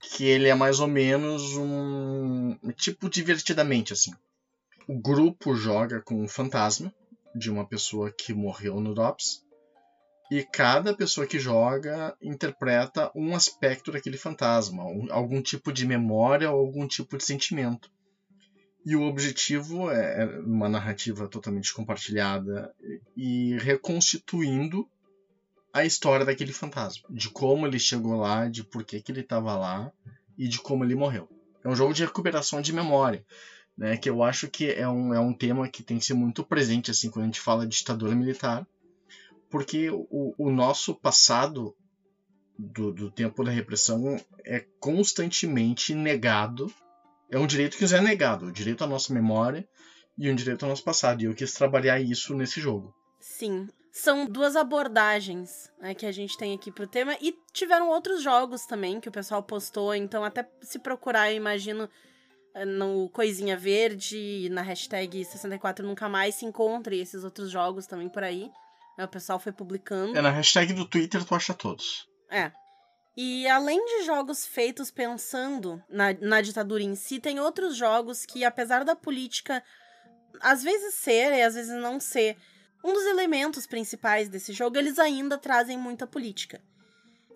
que 0.00 0.24
ele 0.24 0.48
é 0.48 0.54
mais 0.54 0.80
ou 0.80 0.86
menos 0.86 1.56
um 1.56 2.56
tipo 2.76 3.08
divertidamente, 3.08 3.92
assim. 3.92 4.12
O 4.86 4.98
grupo 4.98 5.54
joga 5.54 6.00
com 6.00 6.22
um 6.22 6.28
fantasma 6.28 6.92
de 7.34 7.50
uma 7.50 7.66
pessoa 7.66 8.10
que 8.10 8.32
morreu 8.32 8.80
no 8.80 8.94
DOPS 8.94 9.44
e 10.30 10.44
cada 10.44 10.94
pessoa 10.94 11.26
que 11.26 11.40
joga 11.40 12.16
interpreta 12.22 13.10
um 13.16 13.34
aspecto 13.34 13.90
daquele 13.90 14.16
fantasma, 14.16 14.84
um, 14.84 15.08
algum 15.10 15.42
tipo 15.42 15.72
de 15.72 15.84
memória 15.84 16.50
ou 16.50 16.60
algum 16.60 16.86
tipo 16.86 17.18
de 17.18 17.24
sentimento. 17.24 17.90
E 18.86 18.94
o 18.94 19.02
objetivo 19.02 19.90
é, 19.90 20.22
é 20.22 20.26
uma 20.40 20.68
narrativa 20.68 21.26
totalmente 21.26 21.74
compartilhada 21.74 22.72
e 23.16 23.58
reconstituindo 23.58 24.88
a 25.72 25.84
história 25.84 26.24
daquele 26.24 26.52
fantasma, 26.52 27.08
de 27.10 27.28
como 27.28 27.66
ele 27.66 27.78
chegou 27.78 28.16
lá, 28.16 28.48
de 28.48 28.62
por 28.62 28.84
que, 28.84 29.00
que 29.00 29.10
ele 29.10 29.20
estava 29.20 29.56
lá 29.56 29.92
e 30.38 30.48
de 30.48 30.60
como 30.60 30.84
ele 30.84 30.94
morreu. 30.94 31.28
É 31.62 31.68
um 31.68 31.76
jogo 31.76 31.92
de 31.92 32.04
recuperação 32.04 32.62
de 32.62 32.72
memória, 32.72 33.24
né, 33.76 33.96
que 33.96 34.08
eu 34.08 34.22
acho 34.22 34.48
que 34.48 34.70
é 34.70 34.88
um, 34.88 35.12
é 35.12 35.20
um 35.20 35.34
tema 35.34 35.68
que 35.68 35.82
tem 35.82 35.98
que 35.98 36.04
ser 36.04 36.14
muito 36.14 36.44
presente 36.44 36.90
assim 36.90 37.10
quando 37.10 37.24
a 37.24 37.26
gente 37.26 37.40
fala 37.40 37.66
de 37.66 37.76
ditadura 37.76 38.14
militar 38.14 38.66
porque 39.50 39.90
o, 39.90 40.34
o 40.38 40.50
nosso 40.50 40.94
passado 40.94 41.74
do, 42.56 42.92
do, 42.92 43.10
tempo 43.10 43.42
da 43.42 43.50
repressão 43.50 44.16
é 44.44 44.64
constantemente 44.78 45.94
negado. 45.94 46.72
É 47.30 47.38
um 47.38 47.46
direito 47.46 47.76
que 47.76 47.84
é 47.84 48.00
negado, 48.00 48.46
o 48.46 48.52
direito 48.52 48.84
à 48.84 48.86
nossa 48.86 49.12
memória 49.12 49.66
e 50.16 50.30
um 50.30 50.34
direito 50.34 50.64
ao 50.64 50.68
nosso 50.68 50.84
passado. 50.84 51.22
E 51.22 51.24
eu 51.24 51.34
quis 51.34 51.52
trabalhar 51.52 52.00
isso 52.00 52.34
nesse 52.34 52.60
jogo. 52.60 52.94
Sim. 53.18 53.68
São 53.92 54.24
duas 54.26 54.54
abordagens 54.54 55.70
né, 55.80 55.94
que 55.94 56.06
a 56.06 56.12
gente 56.12 56.38
tem 56.38 56.54
aqui 56.54 56.70
pro 56.70 56.86
tema. 56.86 57.16
E 57.20 57.34
tiveram 57.52 57.88
outros 57.88 58.22
jogos 58.22 58.64
também 58.66 59.00
que 59.00 59.08
o 59.08 59.12
pessoal 59.12 59.42
postou. 59.42 59.94
Então, 59.94 60.24
até 60.24 60.48
se 60.62 60.78
procurar, 60.78 61.30
eu 61.30 61.36
imagino, 61.36 61.88
eh, 62.54 62.64
no 62.64 63.08
Coisinha 63.08 63.56
Verde, 63.56 64.48
na 64.50 64.62
hashtag 64.62 65.24
64 65.24 65.84
Nunca 65.84 66.08
Mais, 66.08 66.36
se 66.36 66.46
encontre 66.46 67.00
esses 67.00 67.24
outros 67.24 67.50
jogos 67.50 67.86
também 67.86 68.08
por 68.08 68.22
aí. 68.22 68.48
O 68.98 69.08
pessoal 69.08 69.38
foi 69.38 69.52
publicando. 69.52 70.16
É, 70.16 70.20
na 70.20 70.30
hashtag 70.30 70.72
do 70.72 70.84
Twitter 70.84 71.24
tu 71.24 71.34
acha 71.34 71.54
todos. 71.54 72.06
É. 72.30 72.52
E 73.16 73.48
além 73.48 73.84
de 73.84 74.04
jogos 74.04 74.46
feitos 74.46 74.90
pensando 74.90 75.82
na, 75.88 76.12
na 76.20 76.40
ditadura 76.40 76.82
em 76.82 76.94
si, 76.94 77.18
tem 77.18 77.40
outros 77.40 77.76
jogos 77.76 78.24
que, 78.24 78.44
apesar 78.44 78.84
da 78.84 78.94
política 78.94 79.62
às 80.40 80.62
vezes 80.62 80.94
ser 80.94 81.32
e 81.32 81.42
às 81.42 81.54
vezes 81.54 81.72
não 81.72 81.98
ser 81.98 82.36
um 82.84 82.92
dos 82.92 83.04
elementos 83.04 83.66
principais 83.66 84.28
desse 84.28 84.52
jogo, 84.52 84.78
eles 84.78 84.98
ainda 84.98 85.36
trazem 85.36 85.76
muita 85.76 86.06
política. 86.06 86.62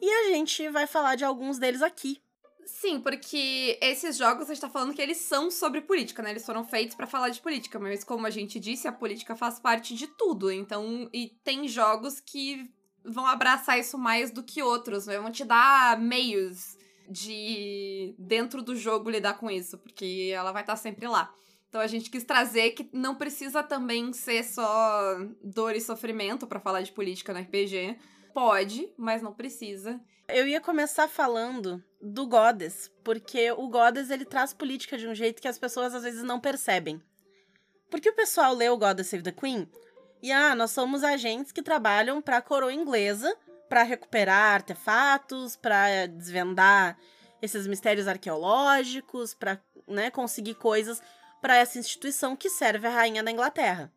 E 0.00 0.10
a 0.10 0.34
gente 0.34 0.68
vai 0.70 0.86
falar 0.86 1.16
de 1.16 1.24
alguns 1.24 1.58
deles 1.58 1.82
aqui. 1.82 2.20
Sim, 2.66 3.00
porque 3.00 3.78
esses 3.80 4.16
jogos 4.16 4.44
a 4.44 4.54
gente 4.54 4.60
tá 4.60 4.68
falando 4.68 4.94
que 4.94 5.02
eles 5.02 5.18
são 5.18 5.50
sobre 5.50 5.80
política, 5.80 6.22
né? 6.22 6.30
Eles 6.30 6.46
foram 6.46 6.64
feitos 6.64 6.96
para 6.96 7.06
falar 7.06 7.28
de 7.28 7.40
política, 7.40 7.78
mas 7.78 8.04
como 8.04 8.26
a 8.26 8.30
gente 8.30 8.58
disse, 8.58 8.88
a 8.88 8.92
política 8.92 9.36
faz 9.36 9.58
parte 9.60 9.94
de 9.94 10.06
tudo. 10.06 10.50
Então, 10.50 11.08
e 11.12 11.28
tem 11.44 11.68
jogos 11.68 12.20
que 12.20 12.70
vão 13.04 13.26
abraçar 13.26 13.78
isso 13.78 13.98
mais 13.98 14.30
do 14.30 14.42
que 14.42 14.62
outros, 14.62 15.06
né? 15.06 15.18
Vão 15.18 15.30
te 15.30 15.44
dar 15.44 15.98
meios 16.00 16.76
de 17.08 18.14
dentro 18.18 18.62
do 18.62 18.74
jogo 18.74 19.10
lidar 19.10 19.34
com 19.34 19.50
isso, 19.50 19.76
porque 19.78 20.30
ela 20.34 20.52
vai 20.52 20.62
estar 20.62 20.74
tá 20.74 20.76
sempre 20.76 21.06
lá. 21.06 21.32
Então 21.68 21.80
a 21.80 21.86
gente 21.86 22.08
quis 22.08 22.24
trazer 22.24 22.70
que 22.70 22.88
não 22.92 23.16
precisa 23.16 23.62
também 23.62 24.12
ser 24.12 24.44
só 24.44 25.18
dor 25.42 25.74
e 25.74 25.80
sofrimento 25.80 26.46
para 26.46 26.60
falar 26.60 26.82
de 26.82 26.92
política 26.92 27.32
no 27.32 27.40
RPG. 27.40 27.98
Pode, 28.32 28.88
mas 28.96 29.20
não 29.20 29.32
precisa. 29.32 30.00
Eu 30.28 30.46
ia 30.46 30.60
começar 30.60 31.08
falando 31.08 31.84
do 32.04 32.26
Goddess, 32.26 32.90
porque 33.02 33.50
o 33.52 33.66
Goddess 33.68 34.10
ele 34.10 34.26
traz 34.26 34.52
política 34.52 34.98
de 34.98 35.08
um 35.08 35.14
jeito 35.14 35.40
que 35.40 35.48
as 35.48 35.58
pessoas 35.58 35.94
às 35.94 36.02
vezes 36.02 36.22
não 36.22 36.38
percebem. 36.38 37.02
Porque 37.90 38.10
o 38.10 38.14
pessoal 38.14 38.52
lê 38.52 38.68
o 38.68 38.76
Goddess 38.76 39.08
Save 39.08 39.22
the 39.22 39.32
Queen 39.32 39.66
e 40.22 40.30
ah, 40.30 40.54
nós 40.54 40.70
somos 40.70 41.02
agentes 41.02 41.50
que 41.50 41.62
trabalham 41.62 42.20
para 42.20 42.36
a 42.36 42.42
coroa 42.42 42.72
inglesa 42.72 43.34
para 43.68 43.82
recuperar 43.82 44.54
artefatos, 44.54 45.56
para 45.56 46.06
desvendar 46.06 46.98
esses 47.40 47.66
mistérios 47.66 48.06
arqueológicos, 48.06 49.34
para 49.34 49.60
né, 49.88 50.10
conseguir 50.10 50.54
coisas 50.54 51.02
para 51.40 51.56
essa 51.56 51.78
instituição 51.78 52.36
que 52.36 52.50
serve 52.50 52.86
a 52.86 52.90
rainha 52.90 53.22
da 53.22 53.30
Inglaterra. 53.30 53.92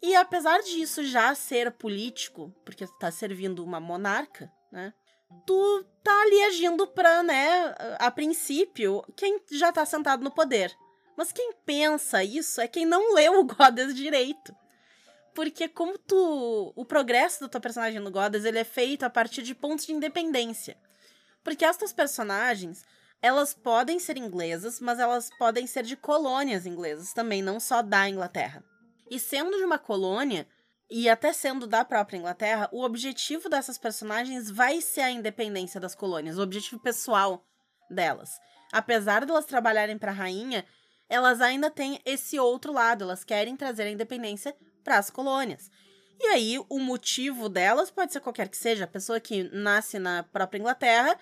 E 0.00 0.16
apesar 0.16 0.60
disso 0.62 1.04
já 1.04 1.34
ser 1.34 1.70
político, 1.72 2.52
porque 2.64 2.86
tu 2.86 2.98
tá 2.98 3.10
servindo 3.10 3.64
uma 3.64 3.78
monarca, 3.78 4.52
né? 4.70 4.92
Tu 5.46 5.84
tá 6.02 6.22
ali 6.22 6.42
agindo 6.44 6.86
pra, 6.86 7.22
né, 7.22 7.74
a 7.98 8.10
princípio, 8.10 9.04
quem 9.16 9.40
já 9.50 9.72
tá 9.72 9.84
sentado 9.84 10.22
no 10.22 10.30
poder. 10.30 10.74
Mas 11.16 11.32
quem 11.32 11.52
pensa 11.64 12.24
isso 12.24 12.60
é 12.60 12.66
quem 12.66 12.86
não 12.86 13.14
leu 13.14 13.40
o 13.40 13.44
Goddess 13.44 13.94
direito. 13.94 14.54
Porque 15.34 15.68
como 15.68 15.98
tu... 15.98 16.72
O 16.74 16.84
progresso 16.84 17.40
do 17.40 17.48
teu 17.48 17.60
personagem 17.60 18.00
no 18.00 18.10
Goddess, 18.10 18.44
ele 18.44 18.58
é 18.58 18.64
feito 18.64 19.04
a 19.04 19.10
partir 19.10 19.42
de 19.42 19.54
pontos 19.54 19.86
de 19.86 19.92
independência. 19.92 20.76
Porque 21.44 21.64
estas 21.64 21.92
personagens, 21.92 22.84
elas 23.20 23.54
podem 23.54 23.98
ser 23.98 24.16
inglesas, 24.16 24.80
mas 24.80 24.98
elas 24.98 25.30
podem 25.38 25.66
ser 25.66 25.84
de 25.84 25.96
colônias 25.96 26.66
inglesas 26.66 27.12
também, 27.12 27.42
não 27.42 27.60
só 27.60 27.82
da 27.82 28.08
Inglaterra. 28.08 28.64
E 29.10 29.18
sendo 29.18 29.56
de 29.56 29.64
uma 29.64 29.78
colônia, 29.78 30.46
e 30.94 31.08
até 31.08 31.32
sendo 31.32 31.66
da 31.66 31.86
própria 31.86 32.18
Inglaterra, 32.18 32.68
o 32.70 32.84
objetivo 32.84 33.48
dessas 33.48 33.78
personagens 33.78 34.50
vai 34.50 34.82
ser 34.82 35.00
a 35.00 35.10
independência 35.10 35.80
das 35.80 35.94
colônias, 35.94 36.36
o 36.36 36.42
objetivo 36.42 36.78
pessoal 36.78 37.42
delas. 37.90 38.38
Apesar 38.70 39.24
de 39.24 39.30
elas 39.30 39.46
trabalharem 39.46 39.96
para 39.96 40.10
a 40.10 40.14
rainha, 40.14 40.66
elas 41.08 41.40
ainda 41.40 41.70
têm 41.70 41.98
esse 42.04 42.38
outro 42.38 42.74
lado, 42.74 43.04
elas 43.04 43.24
querem 43.24 43.56
trazer 43.56 43.84
a 43.84 43.90
independência 43.90 44.54
para 44.84 44.98
as 44.98 45.08
colônias. 45.08 45.70
E 46.20 46.26
aí, 46.26 46.62
o 46.68 46.78
motivo 46.78 47.48
delas 47.48 47.90
pode 47.90 48.12
ser 48.12 48.20
qualquer 48.20 48.50
que 48.50 48.56
seja. 48.56 48.84
A 48.84 48.88
pessoa 48.88 49.18
que 49.18 49.44
nasce 49.44 49.98
na 49.98 50.22
própria 50.24 50.58
Inglaterra 50.58 51.18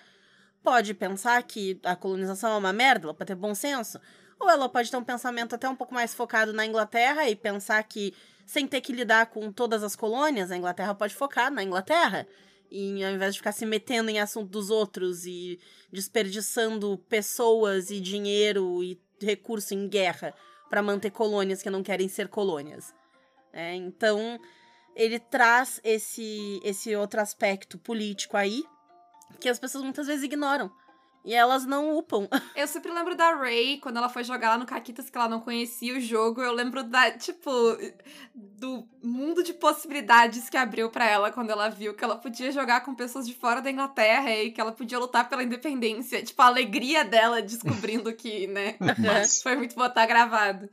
pode 0.61 0.93
pensar 0.93 1.41
que 1.43 1.79
a 1.85 1.95
colonização 1.95 2.51
é 2.51 2.57
uma 2.57 2.73
merda, 2.73 3.05
ela 3.05 3.13
pode 3.13 3.29
ter 3.29 3.35
bom 3.35 3.55
senso. 3.55 4.01
Ou 4.41 4.49
ela 4.49 4.67
pode 4.67 4.89
ter 4.89 4.97
um 4.97 5.03
pensamento 5.03 5.53
até 5.53 5.69
um 5.69 5.75
pouco 5.75 5.93
mais 5.93 6.15
focado 6.15 6.51
na 6.51 6.65
Inglaterra 6.65 7.29
e 7.29 7.35
pensar 7.35 7.81
que 7.83 8.11
sem 8.43 8.67
ter 8.67 8.81
que 8.81 8.91
lidar 8.91 9.27
com 9.27 9.51
todas 9.51 9.83
as 9.83 9.95
colônias, 9.95 10.49
a 10.49 10.57
Inglaterra 10.57 10.95
pode 10.95 11.13
focar 11.13 11.51
na 11.51 11.63
Inglaterra. 11.63 12.27
E 12.71 13.03
ao 13.03 13.11
invés 13.11 13.33
de 13.33 13.39
ficar 13.39 13.51
se 13.51 13.67
metendo 13.67 14.09
em 14.09 14.19
assunto 14.19 14.49
dos 14.49 14.71
outros 14.71 15.27
e 15.27 15.59
desperdiçando 15.91 16.97
pessoas 17.07 17.91
e 17.91 17.99
dinheiro 17.99 18.83
e 18.83 18.99
recurso 19.21 19.75
em 19.75 19.87
guerra 19.87 20.33
para 20.71 20.81
manter 20.81 21.11
colônias 21.11 21.61
que 21.61 21.69
não 21.69 21.83
querem 21.83 22.09
ser 22.09 22.27
colônias. 22.27 22.95
É, 23.53 23.75
então, 23.75 24.39
ele 24.95 25.19
traz 25.19 25.79
esse, 25.83 26.59
esse 26.63 26.95
outro 26.95 27.21
aspecto 27.21 27.77
político 27.77 28.35
aí 28.35 28.63
que 29.39 29.49
as 29.49 29.59
pessoas 29.59 29.83
muitas 29.83 30.07
vezes 30.07 30.23
ignoram. 30.23 30.71
E 31.23 31.35
elas 31.35 31.65
não 31.65 31.95
upam. 31.97 32.27
Eu 32.55 32.67
sempre 32.67 32.91
lembro 32.91 33.15
da 33.15 33.35
Ray, 33.35 33.77
quando 33.77 33.97
ela 33.97 34.09
foi 34.09 34.23
jogar 34.23 34.49
lá 34.49 34.57
no 34.57 34.65
Caquitas, 34.65 35.09
que 35.09 35.17
ela 35.17 35.29
não 35.29 35.39
conhecia 35.39 35.95
o 35.95 35.99
jogo. 35.99 36.41
Eu 36.41 36.51
lembro 36.51 36.83
da, 36.83 37.11
tipo, 37.11 37.51
do 38.33 38.87
mundo 39.03 39.43
de 39.43 39.53
possibilidades 39.53 40.49
que 40.49 40.57
abriu 40.57 40.89
para 40.89 41.07
ela 41.07 41.31
quando 41.31 41.51
ela 41.51 41.69
viu 41.69 41.93
que 41.93 42.03
ela 42.03 42.15
podia 42.15 42.51
jogar 42.51 42.81
com 42.81 42.95
pessoas 42.95 43.27
de 43.27 43.35
fora 43.35 43.61
da 43.61 43.69
Inglaterra 43.69 44.31
e 44.31 44.51
que 44.51 44.59
ela 44.59 44.71
podia 44.71 44.97
lutar 44.97 45.29
pela 45.29 45.43
independência. 45.43 46.23
Tipo, 46.23 46.41
a 46.41 46.47
alegria 46.47 47.05
dela 47.05 47.41
descobrindo 47.41 48.11
que, 48.15 48.47
né? 48.47 48.77
foi 49.43 49.55
muito 49.55 49.75
botar 49.75 50.07
gravado. 50.07 50.67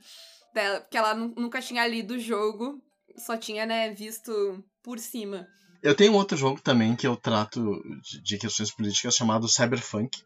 Dela, 0.55 0.81
porque 0.81 0.97
ela 0.97 1.15
nunca 1.15 1.61
tinha 1.61 1.87
lido 1.87 2.15
o 2.15 2.19
jogo, 2.19 2.83
só 3.19 3.37
tinha, 3.37 3.67
né, 3.67 3.91
visto 3.91 4.65
por 4.83 4.99
cima. 4.99 5.47
Eu 5.83 5.95
tenho 5.95 6.15
outro 6.15 6.37
jogo 6.37 6.61
também 6.61 6.97
que 6.97 7.07
eu 7.07 7.15
trato 7.17 7.81
de 8.25 8.39
questões 8.39 8.73
políticas 8.73 9.15
chamado 9.15 9.47
Cyberpunk 9.47 10.23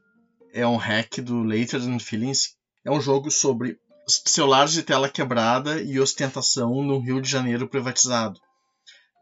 é 0.53 0.67
um 0.67 0.77
hack 0.77 1.19
do 1.21 1.43
Later 1.43 1.81
Than 1.81 1.99
Feelings. 1.99 2.57
É 2.85 2.91
um 2.91 3.01
jogo 3.01 3.31
sobre 3.31 3.79
celulares 4.07 4.73
de 4.73 4.83
tela 4.83 5.09
quebrada 5.09 5.81
e 5.81 5.99
ostentação 5.99 6.83
no 6.83 6.99
Rio 6.99 7.21
de 7.21 7.31
Janeiro 7.31 7.69
privatizado. 7.69 8.41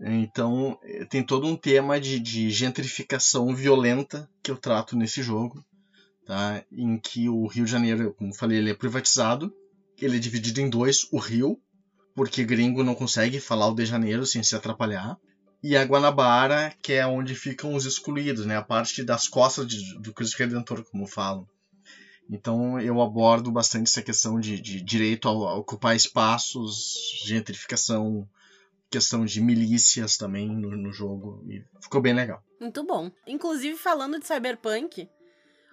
Então 0.00 0.78
tem 1.10 1.22
todo 1.22 1.46
um 1.46 1.56
tema 1.56 2.00
de, 2.00 2.18
de 2.18 2.50
gentrificação 2.50 3.54
violenta 3.54 4.28
que 4.42 4.50
eu 4.50 4.56
trato 4.56 4.96
nesse 4.96 5.22
jogo, 5.22 5.62
tá? 6.26 6.64
em 6.72 6.98
que 6.98 7.28
o 7.28 7.46
Rio 7.46 7.66
de 7.66 7.70
Janeiro, 7.70 8.14
como 8.14 8.34
falei, 8.34 8.58
ele 8.58 8.70
é 8.70 8.74
privatizado. 8.74 9.52
Ele 10.00 10.16
é 10.16 10.20
dividido 10.20 10.62
em 10.62 10.70
dois, 10.70 11.06
o 11.12 11.18
Rio, 11.18 11.60
porque 12.14 12.42
gringo 12.42 12.82
não 12.82 12.94
consegue 12.94 13.38
falar 13.38 13.68
o 13.68 13.74
de 13.74 13.84
Janeiro 13.84 14.24
sem 14.24 14.42
se 14.42 14.56
atrapalhar 14.56 15.18
e 15.62 15.76
a 15.76 15.84
Guanabara, 15.84 16.74
que 16.82 16.94
é 16.94 17.06
onde 17.06 17.34
ficam 17.34 17.74
os 17.74 17.84
excluídos, 17.84 18.46
né? 18.46 18.56
A 18.56 18.62
parte 18.62 19.02
das 19.02 19.28
costas 19.28 19.66
de, 19.66 19.98
do 19.98 20.12
Cristo 20.12 20.38
Redentor, 20.38 20.84
como 20.84 21.06
falam. 21.06 21.46
Então 22.30 22.80
eu 22.80 23.00
abordo 23.00 23.50
bastante 23.50 23.88
essa 23.88 24.02
questão 24.02 24.38
de, 24.38 24.60
de 24.60 24.80
direito 24.80 25.28
a, 25.28 25.32
a, 25.32 25.54
ocupar 25.54 25.96
espaços, 25.96 27.20
gentrificação, 27.24 28.26
questão 28.88 29.24
de 29.24 29.40
milícias 29.40 30.16
também 30.16 30.48
no, 30.48 30.70
no, 30.70 30.92
jogo. 30.92 31.44
E 31.48 31.62
ficou 31.82 32.00
bem 32.00 32.14
legal. 32.14 32.42
Muito 32.60 32.84
bom. 32.84 33.10
Inclusive, 33.26 33.76
falando 33.76 34.18
de 34.18 34.26
Cyberpunk, 34.26 35.08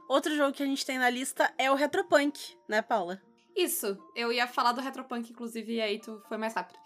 outro 0.09 0.35
jogo 0.35 0.53
que 0.53 0.63
a 0.63 0.65
gente 0.65 0.85
tem 0.85 0.97
na 0.97 1.09
lista 1.09 1.53
é 1.57 1.71
o 1.71 1.75
Retropunk, 1.75 2.39
né, 2.67 2.81
Paula? 2.81 3.21
Isso. 3.55 3.97
Eu 4.15 4.31
ia 4.31 4.47
falar 4.47 4.71
do 4.71 4.81
Retropunk, 4.81 5.31
inclusive, 5.31 5.75
e 5.75 5.81
aí 5.81 5.99
tu 5.99 6.21
foi 6.27 6.37
mais 6.37 6.53
rápido. 6.53 6.79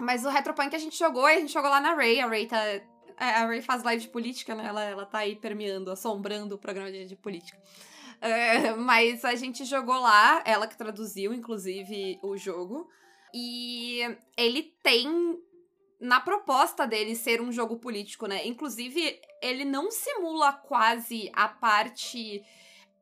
Mas 0.00 0.24
o 0.24 0.30
Retropunk 0.30 0.74
a 0.74 0.78
gente 0.78 0.98
jogou 0.98 1.28
e 1.28 1.34
a 1.34 1.40
gente 1.40 1.52
jogou 1.52 1.70
lá 1.70 1.80
na 1.80 1.94
Ray. 1.94 2.20
A 2.20 2.26
Ray 2.26 2.46
tá. 2.46 2.58
É, 2.62 2.84
a 3.18 3.46
Ray 3.46 3.60
faz 3.60 3.82
live 3.82 4.02
de 4.02 4.08
política, 4.08 4.54
né? 4.54 4.66
Ela, 4.66 4.84
ela 4.84 5.06
tá 5.06 5.18
aí 5.18 5.36
permeando, 5.36 5.90
assombrando 5.90 6.54
o 6.54 6.58
programa 6.58 6.90
de, 6.90 7.04
de 7.06 7.16
política. 7.16 7.58
Uh, 8.20 8.80
mas 8.80 9.24
a 9.24 9.34
gente 9.34 9.64
jogou 9.64 9.98
lá, 9.98 10.42
ela 10.46 10.66
que 10.66 10.76
traduziu, 10.76 11.34
inclusive, 11.34 12.18
o 12.22 12.36
jogo. 12.36 12.88
E 13.34 14.00
ele 14.36 14.74
tem 14.82 15.38
na 16.00 16.18
proposta 16.18 16.86
dele 16.86 17.14
ser 17.14 17.42
um 17.42 17.52
jogo 17.52 17.76
político, 17.76 18.26
né? 18.26 18.46
Inclusive, 18.46 19.20
ele 19.42 19.66
não 19.66 19.90
simula 19.90 20.52
quase 20.52 21.30
a 21.34 21.46
parte. 21.46 22.42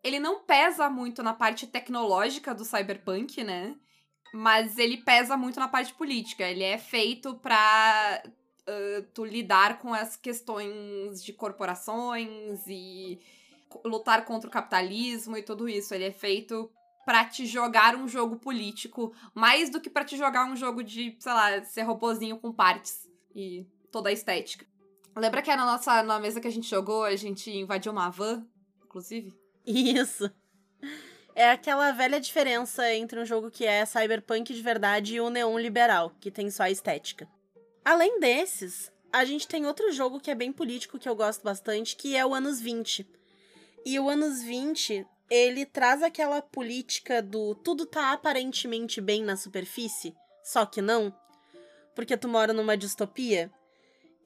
Ele 0.02 0.18
não 0.18 0.40
pesa 0.40 0.90
muito 0.90 1.22
na 1.22 1.32
parte 1.32 1.66
tecnológica 1.66 2.52
do 2.52 2.64
cyberpunk, 2.64 3.44
né? 3.44 3.76
Mas 4.32 4.78
ele 4.78 4.98
pesa 4.98 5.36
muito 5.36 5.58
na 5.58 5.68
parte 5.68 5.94
política. 5.94 6.44
Ele 6.44 6.62
é 6.62 6.78
feito 6.78 7.34
pra 7.36 8.22
uh, 8.24 9.02
tu 9.14 9.24
lidar 9.24 9.78
com 9.78 9.92
as 9.94 10.16
questões 10.16 11.22
de 11.22 11.32
corporações 11.32 12.60
e 12.66 13.18
lutar 13.84 14.24
contra 14.24 14.48
o 14.48 14.52
capitalismo 14.52 15.36
e 15.36 15.42
tudo 15.42 15.68
isso. 15.68 15.94
Ele 15.94 16.04
é 16.04 16.12
feito 16.12 16.70
para 17.04 17.24
te 17.24 17.46
jogar 17.46 17.96
um 17.96 18.06
jogo 18.06 18.36
político, 18.36 19.14
mais 19.34 19.70
do 19.70 19.80
que 19.80 19.88
para 19.88 20.04
te 20.04 20.16
jogar 20.16 20.44
um 20.44 20.54
jogo 20.54 20.82
de, 20.82 21.16
sei 21.18 21.32
lá, 21.32 21.64
ser 21.64 21.82
robozinho 21.82 22.38
com 22.38 22.52
partes 22.52 23.08
e 23.34 23.66
toda 23.90 24.10
a 24.10 24.12
estética. 24.12 24.66
Lembra 25.16 25.40
que 25.40 25.54
na 25.56 25.64
nossa 25.64 26.02
na 26.02 26.20
mesa 26.20 26.40
que 26.40 26.46
a 26.46 26.50
gente 26.50 26.68
jogou, 26.68 27.04
a 27.04 27.16
gente 27.16 27.50
invadiu 27.50 27.92
uma 27.92 28.10
van, 28.10 28.46
inclusive? 28.84 29.32
Isso. 29.66 30.30
É 31.38 31.52
aquela 31.52 31.92
velha 31.92 32.20
diferença 32.20 32.92
entre 32.92 33.20
um 33.20 33.24
jogo 33.24 33.48
que 33.48 33.64
é 33.64 33.86
cyberpunk 33.86 34.52
de 34.52 34.60
verdade 34.60 35.14
e 35.14 35.20
o 35.20 35.30
neon 35.30 35.56
liberal, 35.56 36.12
que 36.18 36.32
tem 36.32 36.50
só 36.50 36.64
a 36.64 36.70
estética. 36.70 37.28
Além 37.84 38.18
desses, 38.18 38.90
a 39.12 39.24
gente 39.24 39.46
tem 39.46 39.64
outro 39.64 39.92
jogo 39.92 40.18
que 40.18 40.32
é 40.32 40.34
bem 40.34 40.50
político 40.50 40.98
que 40.98 41.08
eu 41.08 41.14
gosto 41.14 41.44
bastante, 41.44 41.94
que 41.94 42.16
é 42.16 42.26
o 42.26 42.34
Anos 42.34 42.60
20. 42.60 43.06
E 43.86 44.00
o 44.00 44.08
Anos 44.08 44.42
20, 44.42 45.06
ele 45.30 45.64
traz 45.64 46.02
aquela 46.02 46.42
política 46.42 47.22
do 47.22 47.54
tudo 47.54 47.86
tá 47.86 48.10
aparentemente 48.10 49.00
bem 49.00 49.22
na 49.22 49.36
superfície, 49.36 50.16
só 50.42 50.66
que 50.66 50.82
não, 50.82 51.14
porque 51.94 52.16
tu 52.16 52.26
mora 52.26 52.52
numa 52.52 52.76
distopia. 52.76 53.48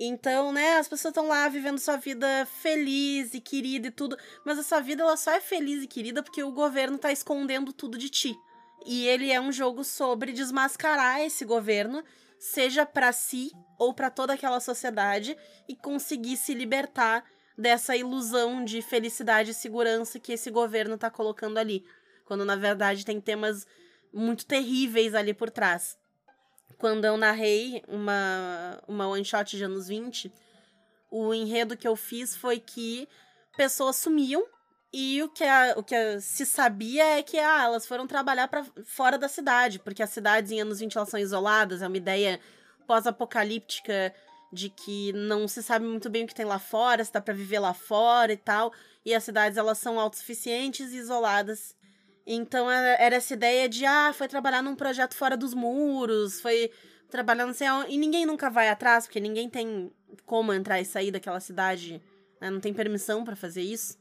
Então, 0.01 0.53
né, 0.53 0.79
as 0.79 0.89
pessoas 0.89 1.13
estão 1.13 1.29
lá 1.29 1.49
vivendo 1.49 1.79
sua 1.79 1.97
vida 1.97 2.47
feliz 2.61 3.35
e 3.35 3.41
querida 3.41 3.89
e 3.89 3.91
tudo, 3.91 4.17
mas 4.45 4.59
a 4.59 4.63
sua 4.63 4.81
vida 4.81 5.03
ela 5.03 5.17
só 5.17 5.33
é 5.33 5.41
feliz 5.41 5.83
e 5.83 5.87
querida 5.87 6.23
porque 6.23 6.43
o 6.43 6.51
governo 6.51 6.99
tá 6.99 7.13
escondendo 7.13 7.73
tudo 7.73 7.97
de 7.97 8.09
ti. 8.09 8.37
E 8.85 9.07
ele 9.07 9.31
é 9.31 9.41
um 9.41 9.53
jogo 9.53 9.85
sobre 9.85 10.33
desmascarar 10.33 11.21
esse 11.21 11.45
governo, 11.45 12.03
seja 12.39 12.85
para 12.85 13.13
si 13.13 13.53
ou 13.79 13.95
para 13.95 14.11
toda 14.11 14.33
aquela 14.33 14.59
sociedade 14.59 15.37
e 15.69 15.77
conseguir 15.77 16.37
se 16.37 16.53
libertar 16.53 17.25
dessa 17.57 17.97
ilusão 17.97 18.65
de 18.65 18.83
felicidade 18.83 19.51
e 19.51 19.55
segurança 19.55 20.19
que 20.19 20.33
esse 20.33 20.51
governo 20.51 20.99
tá 20.99 21.11
colocando 21.11 21.59
ali, 21.59 21.85
quando 22.25 22.45
na 22.45 22.57
verdade 22.57 23.05
tem 23.05 23.21
temas 23.21 23.67
muito 24.13 24.45
terríveis 24.47 25.15
ali 25.15 25.33
por 25.33 25.51
trás. 25.51 25.97
Quando 26.79 27.05
eu 27.05 27.17
narrei 27.17 27.83
uma, 27.89 28.81
uma 28.87 29.09
one 29.09 29.25
shot 29.25 29.57
de 29.57 29.65
anos 29.65 29.89
20, 29.89 30.33
o 31.11 31.33
enredo 31.35 31.77
que 31.77 31.87
eu 31.87 31.95
fiz 31.97 32.37
foi 32.37 32.59
que 32.59 33.09
pessoas 33.57 33.97
sumiam 33.97 34.45
e 34.93 35.23
o 35.23 35.29
que, 35.29 35.45
a, 35.45 35.75
o 35.77 35.83
que 35.83 36.21
se 36.21 36.45
sabia 36.45 37.19
é 37.19 37.23
que 37.23 37.39
ah, 37.39 37.65
elas 37.65 37.87
foram 37.87 38.07
trabalhar 38.07 38.47
para 38.49 38.65
fora 38.85 39.17
da 39.17 39.29
cidade, 39.29 39.79
porque 39.79 40.03
as 40.03 40.11
cidades 40.11 40.51
em 40.51 40.61
anos 40.61 40.81
20 40.81 40.97
elas 40.97 41.09
são 41.09 41.19
isoladas, 41.19 41.81
é 41.81 41.89
uma 41.89 41.97
ideia 41.97 42.39
pós-apocalíptica 42.87 44.15
de 44.53 44.69
que 44.69 45.13
não 45.15 45.49
se 45.49 45.63
sabe 45.63 45.87
muito 45.87 46.11
bem 46.11 46.25
o 46.25 46.27
que 46.27 46.35
tem 46.35 46.45
lá 46.45 46.59
fora, 46.59 47.03
se 47.03 47.13
dá 47.13 47.23
para 47.23 47.33
viver 47.33 47.59
lá 47.59 47.73
fora 47.73 48.35
e 48.35 48.37
tal, 48.37 48.71
e 49.03 49.15
as 49.15 49.25
cidades 49.25 49.57
elas 49.57 49.79
são 49.79 49.99
autossuficientes 49.99 50.93
e 50.93 50.97
isoladas. 50.97 51.75
Então 52.27 52.71
era 52.71 53.17
essa 53.17 53.35
ideia 53.35 53.69
de 53.69 53.85
ah, 53.85 54.13
foi 54.13 54.29
trabalhar 54.29 54.63
num 54.63 54.77
projeto 54.77 55.15
fora 55.15 55.37
dos 55.37 55.55
muros, 55.55 56.41
foi 56.41 56.71
trabalhar 57.11 57.47
não 57.47 57.53
sei 57.53 57.67
e 57.89 57.99
ninguém 57.99 58.25
nunca 58.25 58.49
vai 58.49 58.69
atrás, 58.69 59.07
porque 59.07 59.21
ninguém 59.21 59.49
tem 59.49 59.93
como 60.25 60.53
entrar 60.53 60.81
e 60.81 60.85
sair 60.85 61.11
daquela 61.11 61.41
cidade, 61.41 62.01
né? 62.41 62.49
não 62.49 62.61
tem 62.61 62.73
permissão 62.73 63.25
para 63.25 63.37
fazer 63.37 63.63
isso. 63.63 63.99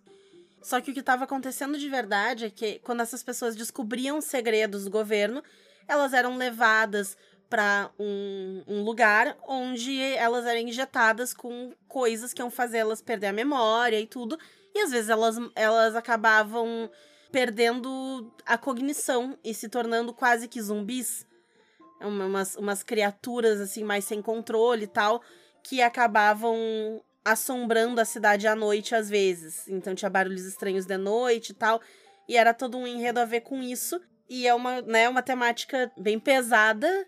Só 0.62 0.80
que 0.80 0.92
o 0.92 0.94
que 0.94 1.00
estava 1.00 1.24
acontecendo 1.24 1.78
de 1.78 1.90
verdade 1.90 2.46
é 2.46 2.50
que 2.50 2.80
quando 2.80 3.02
essas 3.02 3.24
pessoas 3.24 3.56
descobriam 3.56 4.22
segredos 4.22 4.84
do 4.84 4.92
governo, 4.92 5.44
elas 5.88 6.14
eram 6.14 6.38
levadas 6.38 7.18
para 7.50 7.92
um, 8.00 8.64
um, 8.66 8.84
lugar 8.84 9.36
onde 9.46 10.00
elas 10.00 10.46
eram 10.46 10.62
injetadas 10.62 11.34
com 11.34 11.74
coisas 11.88 12.32
que 12.32 12.42
iam 12.42 12.50
fazer 12.50 12.78
elas 12.78 13.02
perder 13.02 13.28
a 13.28 13.34
memória 13.34 14.00
e 14.00 14.08
tudo. 14.08 14.40
E 14.74 14.80
às 14.80 14.92
vezes 14.92 15.10
elas, 15.10 15.36
elas 15.54 15.96
acabavam 15.96 16.90
perdendo 17.32 18.32
a 18.46 18.58
cognição 18.58 19.38
e 19.44 19.54
se 19.54 19.70
tornando 19.70 20.14
quase 20.14 20.48
que 20.48 20.62
zumbis. 20.62 21.26
Umas, 22.00 22.56
umas 22.56 22.82
criaturas 22.82 23.62
assim 23.62 23.84
mais 23.84 24.06
sem 24.06 24.22
controle 24.22 24.86
e 24.86 24.88
tal, 24.88 25.22
que 25.64 25.82
acabavam 25.82 27.02
assombrando 27.24 28.02
a 28.02 28.06
cidade 28.06 28.48
à 28.48 28.56
noite 28.56 28.96
às 28.96 29.08
vezes. 29.08 29.68
Então 29.68 29.94
tinha 29.94 30.10
barulhos 30.10 30.46
estranhos 30.46 30.86
de 30.86 30.98
noite 30.98 31.52
e 31.52 31.54
tal. 31.54 31.80
E 32.28 32.38
era 32.38 32.54
todo 32.54 32.78
um 32.78 32.88
enredo 32.88 33.20
a 33.20 33.26
ver 33.26 33.42
com 33.42 33.62
isso. 33.62 34.02
E 34.28 34.48
é 34.48 34.54
uma, 34.54 34.82
né, 34.82 35.08
uma 35.10 35.22
temática 35.22 35.92
bem 35.98 36.20
pesada 36.20 37.06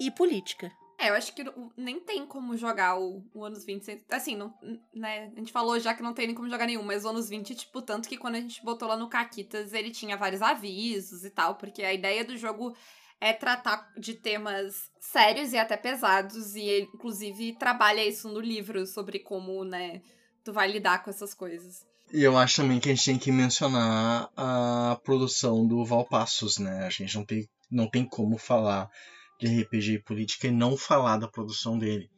e 0.00 0.10
política. 0.10 0.72
É, 0.98 1.10
eu 1.10 1.14
acho 1.14 1.34
que 1.34 1.44
nem 1.76 2.00
tem 2.00 2.26
como 2.26 2.56
jogar 2.56 2.98
o, 2.98 3.22
o 3.34 3.44
anos 3.44 3.64
20. 3.64 4.04
Assim, 4.10 4.34
não, 4.34 4.54
né? 4.94 5.30
A 5.36 5.38
gente 5.38 5.52
falou 5.52 5.78
já 5.78 5.92
que 5.92 6.02
não 6.02 6.14
tem 6.14 6.26
nem 6.26 6.34
como 6.34 6.48
jogar 6.48 6.66
nenhum, 6.66 6.82
mas 6.82 7.04
o 7.04 7.08
anos 7.08 7.28
20, 7.28 7.54
tipo, 7.54 7.82
tanto 7.82 8.08
que 8.08 8.16
quando 8.16 8.36
a 8.36 8.40
gente 8.40 8.64
botou 8.64 8.88
lá 8.88 8.96
no 8.96 9.08
Caquitas, 9.08 9.74
ele 9.74 9.90
tinha 9.90 10.16
vários 10.16 10.40
avisos 10.40 11.24
e 11.24 11.30
tal, 11.30 11.56
porque 11.56 11.82
a 11.82 11.92
ideia 11.92 12.24
do 12.24 12.36
jogo 12.36 12.74
é 13.20 13.32
tratar 13.32 13.92
de 13.98 14.14
temas 14.14 14.90
sérios 15.00 15.52
e 15.52 15.58
até 15.58 15.76
pesados, 15.76 16.54
e 16.54 16.62
ele, 16.62 16.88
inclusive, 16.94 17.56
trabalha 17.58 18.04
isso 18.04 18.28
no 18.28 18.40
livro 18.40 18.86
sobre 18.86 19.18
como, 19.18 19.64
né, 19.64 20.02
tu 20.44 20.52
vai 20.52 20.70
lidar 20.70 21.02
com 21.02 21.10
essas 21.10 21.32
coisas. 21.32 21.84
E 22.12 22.22
eu 22.22 22.36
acho 22.38 22.56
também 22.56 22.78
que 22.78 22.88
a 22.88 22.94
gente 22.94 23.04
tem 23.04 23.18
que 23.18 23.32
mencionar 23.32 24.30
a 24.36 24.98
produção 25.02 25.66
do 25.66 25.84
Valpassos, 25.84 26.58
né? 26.58 26.86
A 26.86 26.90
gente 26.90 27.16
não 27.16 27.24
tem, 27.24 27.48
não 27.70 27.90
tem 27.90 28.04
como 28.04 28.38
falar 28.38 28.88
de 29.38 29.62
RPG 29.62 29.92
e 29.92 30.02
política 30.02 30.46
e 30.46 30.50
não 30.50 30.76
falar 30.76 31.16
da 31.16 31.28
produção 31.28 31.78
dele. 31.78 32.10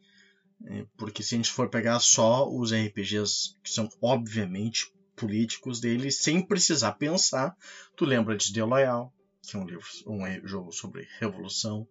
É, 0.65 0.85
porque 0.97 1.23
se 1.23 1.35
a 1.35 1.37
gente 1.37 1.51
for 1.51 1.69
pegar 1.69 1.99
só 1.99 2.49
os 2.49 2.73
RPGs 2.73 3.55
que 3.63 3.69
são 3.69 3.87
obviamente 4.01 4.91
políticos 5.15 5.79
dele, 5.79 6.11
sem 6.11 6.45
precisar 6.45 6.93
pensar, 6.93 7.55
tu 7.95 8.05
lembra 8.05 8.35
de 8.35 8.53
The 8.53 8.63
Loyal, 8.63 9.13
que 9.41 9.55
é 9.55 9.59
um, 9.59 9.65
livro, 9.65 9.85
um 10.07 10.47
jogo 10.47 10.71
sobre 10.71 11.07
revolução. 11.19 11.87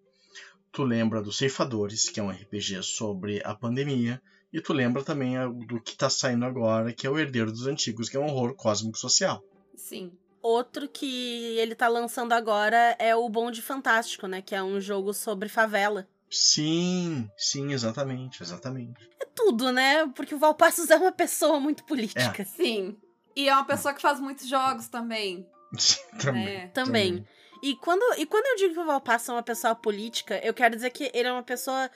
Tu 0.70 0.82
lembra 0.84 1.22
dos 1.22 1.36
Ceifadores, 1.36 2.08
que 2.08 2.20
é 2.20 2.22
um 2.22 2.30
RPG 2.30 2.82
sobre 2.82 3.42
a 3.44 3.54
pandemia. 3.54 4.20
E 4.52 4.60
tu 4.60 4.72
lembra 4.72 5.02
também 5.02 5.34
do 5.66 5.80
que 5.80 5.92
está 5.92 6.08
saindo 6.08 6.44
agora, 6.44 6.92
que 6.92 7.06
é 7.06 7.10
o 7.10 7.18
Herdeiro 7.18 7.50
dos 7.50 7.66
Antigos, 7.66 8.08
que 8.08 8.16
é 8.16 8.20
um 8.20 8.26
horror 8.26 8.54
cósmico 8.54 8.98
social. 8.98 9.42
Sim. 9.74 10.12
Outro 10.40 10.88
que 10.88 11.56
ele 11.58 11.74
tá 11.74 11.88
lançando 11.88 12.32
agora 12.32 12.96
é 12.98 13.14
o 13.14 13.28
Bonde 13.28 13.60
Fantástico, 13.60 14.26
né? 14.26 14.40
Que 14.40 14.54
é 14.54 14.62
um 14.62 14.80
jogo 14.80 15.12
sobre 15.12 15.48
favela. 15.48 16.08
Sim, 16.30 17.28
sim, 17.36 17.72
exatamente, 17.72 18.42
exatamente. 18.42 19.08
É 19.20 19.24
tudo, 19.34 19.72
né? 19.72 20.06
Porque 20.08 20.34
o 20.34 20.38
Valpassos 20.38 20.90
é 20.90 20.96
uma 20.96 21.12
pessoa 21.12 21.58
muito 21.58 21.84
política. 21.84 22.42
É. 22.42 22.44
Sim. 22.44 22.96
E 23.34 23.48
é 23.48 23.54
uma 23.54 23.64
pessoa 23.64 23.94
que 23.94 24.02
faz 24.02 24.20
muitos 24.20 24.48
jogos 24.48 24.88
também. 24.88 25.46
também, 26.20 26.48
é. 26.48 26.66
também. 26.68 27.16
também. 27.16 27.28
E 27.62 27.74
quando, 27.76 28.02
e 28.18 28.24
quando 28.24 28.46
eu 28.46 28.56
digo 28.56 28.74
que 28.74 28.80
o 28.80 28.86
Valpasso 28.86 29.30
é 29.30 29.34
uma 29.34 29.42
pessoa 29.42 29.74
política, 29.74 30.38
eu 30.44 30.54
quero 30.54 30.76
dizer 30.76 30.90
que 30.90 31.10
ele 31.12 31.28
é 31.28 31.32
uma 31.32 31.42
pessoa 31.42 31.90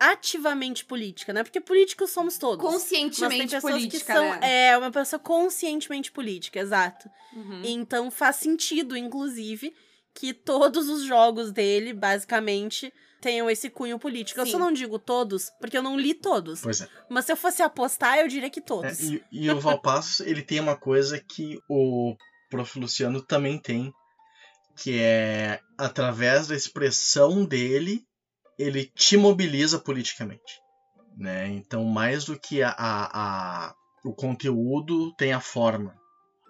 ativamente 0.00 0.84
política, 0.86 1.30
né? 1.32 1.44
Porque 1.44 1.60
políticos 1.60 2.10
somos 2.10 2.38
todos. 2.38 2.64
Conscientemente 2.64 3.60
política, 3.60 4.14
são, 4.14 4.24
né? 4.24 4.68
É, 4.68 4.78
uma 4.78 4.90
pessoa 4.90 5.20
conscientemente 5.20 6.10
política, 6.10 6.58
exato. 6.58 7.10
Uhum. 7.34 7.62
Então 7.62 8.10
faz 8.10 8.36
sentido, 8.36 8.96
inclusive, 8.96 9.74
que 10.14 10.32
todos 10.32 10.88
os 10.88 11.02
jogos 11.02 11.52
dele, 11.52 11.92
basicamente, 11.92 12.90
tenham 13.20 13.50
esse 13.50 13.68
cunho 13.68 13.98
político. 13.98 14.40
Sim. 14.40 14.46
Eu 14.46 14.52
só 14.52 14.58
não 14.58 14.72
digo 14.72 14.98
todos, 14.98 15.50
porque 15.60 15.76
eu 15.76 15.82
não 15.82 15.98
li 15.98 16.14
todos. 16.14 16.62
Pois 16.62 16.80
é. 16.80 16.88
Mas 17.10 17.26
se 17.26 17.32
eu 17.32 17.36
fosse 17.36 17.62
apostar, 17.62 18.18
eu 18.18 18.26
diria 18.26 18.48
que 18.48 18.60
todos. 18.60 19.00
É, 19.00 19.04
e, 19.04 19.22
e 19.30 19.50
o 19.50 19.60
Valpassos, 19.60 20.20
ele 20.26 20.42
tem 20.42 20.58
uma 20.58 20.76
coisa 20.76 21.20
que 21.20 21.58
o 21.68 22.16
Prof. 22.48 22.78
Luciano 22.78 23.20
também 23.20 23.60
tem, 23.60 23.92
que 24.76 24.98
é 24.98 25.60
através 25.76 26.48
da 26.48 26.56
expressão 26.56 27.44
dele, 27.44 28.02
ele 28.60 28.84
te 28.94 29.16
mobiliza 29.16 29.78
politicamente. 29.78 30.60
Né? 31.16 31.48
Então, 31.48 31.84
mais 31.84 32.24
do 32.24 32.38
que 32.38 32.62
a, 32.62 32.70
a, 32.70 33.66
a 33.68 33.74
o 34.04 34.14
conteúdo, 34.14 35.14
tem 35.16 35.32
a 35.32 35.40
forma. 35.40 35.94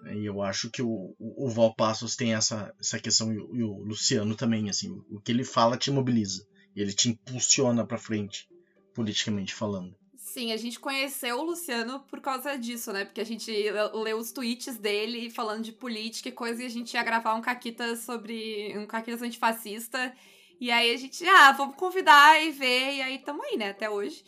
Né? 0.03 0.17
E 0.17 0.25
eu 0.25 0.41
acho 0.41 0.69
que 0.69 0.81
o, 0.81 1.15
o, 1.19 1.45
o 1.45 1.49
Valpassos 1.49 2.15
tem 2.15 2.33
essa, 2.33 2.73
essa 2.79 2.99
questão, 2.99 3.33
e 3.33 3.37
o, 3.37 3.55
e 3.55 3.63
o 3.63 3.83
Luciano 3.83 4.35
também. 4.35 4.69
assim 4.69 4.89
O 5.09 5.19
que 5.19 5.31
ele 5.31 5.43
fala 5.43 5.77
te 5.77 5.91
mobiliza. 5.91 6.45
Ele 6.75 6.93
te 6.93 7.09
impulsiona 7.09 7.85
para 7.85 7.97
frente, 7.97 8.47
politicamente 8.93 9.53
falando. 9.53 9.93
Sim, 10.15 10.53
a 10.53 10.57
gente 10.57 10.79
conheceu 10.79 11.39
o 11.39 11.43
Luciano 11.43 11.99
por 12.09 12.21
causa 12.21 12.57
disso, 12.57 12.93
né? 12.93 13.03
Porque 13.03 13.19
a 13.19 13.25
gente 13.25 13.51
leu 13.93 14.17
os 14.17 14.31
tweets 14.31 14.77
dele 14.77 15.29
falando 15.29 15.63
de 15.63 15.73
política 15.73 16.29
e 16.29 16.31
coisa, 16.31 16.63
e 16.63 16.65
a 16.65 16.69
gente 16.69 16.93
ia 16.93 17.03
gravar 17.03 17.35
um 17.35 17.41
Caquita 17.41 17.97
sobre. 17.97 18.77
um 18.77 18.85
Caquitas 18.85 19.21
antifascista. 19.21 20.15
E 20.61 20.69
aí 20.69 20.93
a 20.93 20.97
gente, 20.97 21.27
ah, 21.27 21.51
vamos 21.53 21.75
convidar 21.75 22.39
e 22.39 22.51
ver, 22.51 22.93
e 22.93 23.01
aí 23.01 23.17
tamo 23.17 23.41
aí, 23.43 23.57
né, 23.57 23.71
até 23.71 23.89
hoje. 23.89 24.23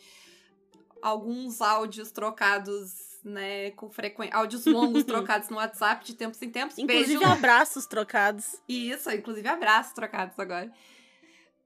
Alguns 1.00 1.60
áudios 1.60 2.10
trocados, 2.10 3.20
né, 3.22 3.70
com 3.70 3.88
frequência. 3.88 4.36
Áudios 4.36 4.66
longos 4.66 5.04
trocados 5.06 5.48
no 5.48 5.58
WhatsApp 5.58 6.04
de 6.04 6.14
tempos 6.14 6.42
em 6.42 6.50
tempos. 6.50 6.76
Inclusive 6.76 7.18
Beijo. 7.18 7.32
abraços 7.32 7.86
trocados. 7.86 8.60
Isso, 8.68 9.08
inclusive 9.12 9.46
abraços 9.46 9.92
trocados 9.92 10.36
agora. 10.36 10.72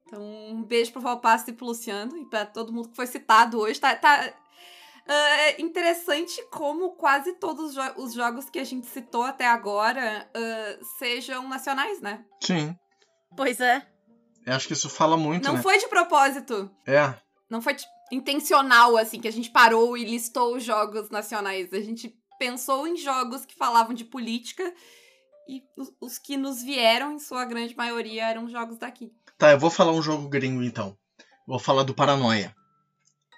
Então, 0.05 0.23
um 0.23 0.63
beijo 0.63 0.93
pro 0.93 1.01
Valpasso 1.01 1.49
e 1.49 1.55
pro 1.55 1.65
Luciano 1.65 2.15
e 2.19 2.27
pra 2.27 2.45
todo 2.45 2.71
mundo 2.71 2.91
que 2.91 2.97
foi 2.97 3.07
citado 3.07 3.59
hoje. 3.59 3.81
Tá, 3.81 3.97
tá 3.97 4.35
uh, 5.09 5.63
interessante 5.63 6.43
como 6.51 6.91
quase 6.91 7.33
todos 7.37 7.75
os 7.97 8.13
jogos 8.13 8.51
que 8.51 8.59
a 8.59 8.65
gente 8.65 8.87
citou 8.87 9.23
até 9.23 9.47
agora 9.47 10.29
uh, 10.37 10.85
sejam 10.99 11.49
nacionais, 11.49 12.03
né? 12.03 12.23
Sim. 12.43 12.77
Pois 13.35 13.61
é. 13.61 13.87
Eu 14.49 14.55
acho 14.55 14.67
que 14.67 14.73
isso 14.73 14.89
fala 14.89 15.15
muito, 15.15 15.45
Não 15.45 15.57
né? 15.57 15.63
foi 15.63 15.79
de 15.79 15.87
propósito. 15.89 16.71
É. 16.87 17.15
Não 17.51 17.61
foi 17.61 17.77
intencional, 18.11 18.97
assim, 18.97 19.21
que 19.21 19.29
a 19.29 19.31
gente 19.31 19.51
parou 19.51 19.95
e 19.95 20.05
listou 20.05 20.57
os 20.57 20.65
jogos 20.65 21.11
nacionais. 21.11 21.71
A 21.71 21.81
gente 21.83 22.19
pensou 22.39 22.89
em 22.89 22.97
jogos 22.97 23.45
que 23.45 23.55
falavam 23.55 23.93
de 23.93 24.07
política 24.07 24.73
e 25.47 25.63
os, 25.77 25.93
os 26.01 26.19
que 26.19 26.39
nos 26.39 26.63
vieram, 26.63 27.13
em 27.13 27.19
sua 27.19 27.45
grande 27.45 27.77
maioria, 27.77 28.27
eram 28.27 28.49
jogos 28.49 28.79
daqui. 28.79 29.13
Tá, 29.37 29.51
eu 29.51 29.59
vou 29.59 29.71
falar 29.71 29.93
um 29.93 30.01
jogo 30.01 30.31
gringo 30.31 30.63
então. 30.63 30.97
Vou 31.47 31.59
falar 31.59 31.83
do 31.83 31.95
Paranoia. 31.95 32.57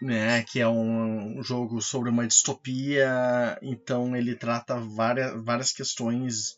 Né, 0.00 0.42
que 0.44 0.58
é 0.58 0.66
um 0.66 1.42
jogo 1.42 1.82
sobre 1.82 2.08
uma 2.08 2.26
distopia, 2.26 3.58
então 3.60 4.16
ele 4.16 4.34
trata 4.34 4.80
várias, 4.80 5.44
várias 5.44 5.72
questões 5.72 6.56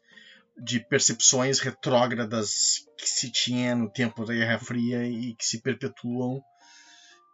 de 0.57 0.81
percepções 0.81 1.59
retrógradas 1.59 2.87
que 2.99 3.09
se 3.09 3.31
tinha 3.31 3.75
no 3.75 3.91
tempo 3.91 4.25
da 4.25 4.35
Guerra 4.35 4.59
Fria 4.59 5.07
e 5.07 5.35
que 5.35 5.45
se 5.45 5.61
perpetuam. 5.61 6.43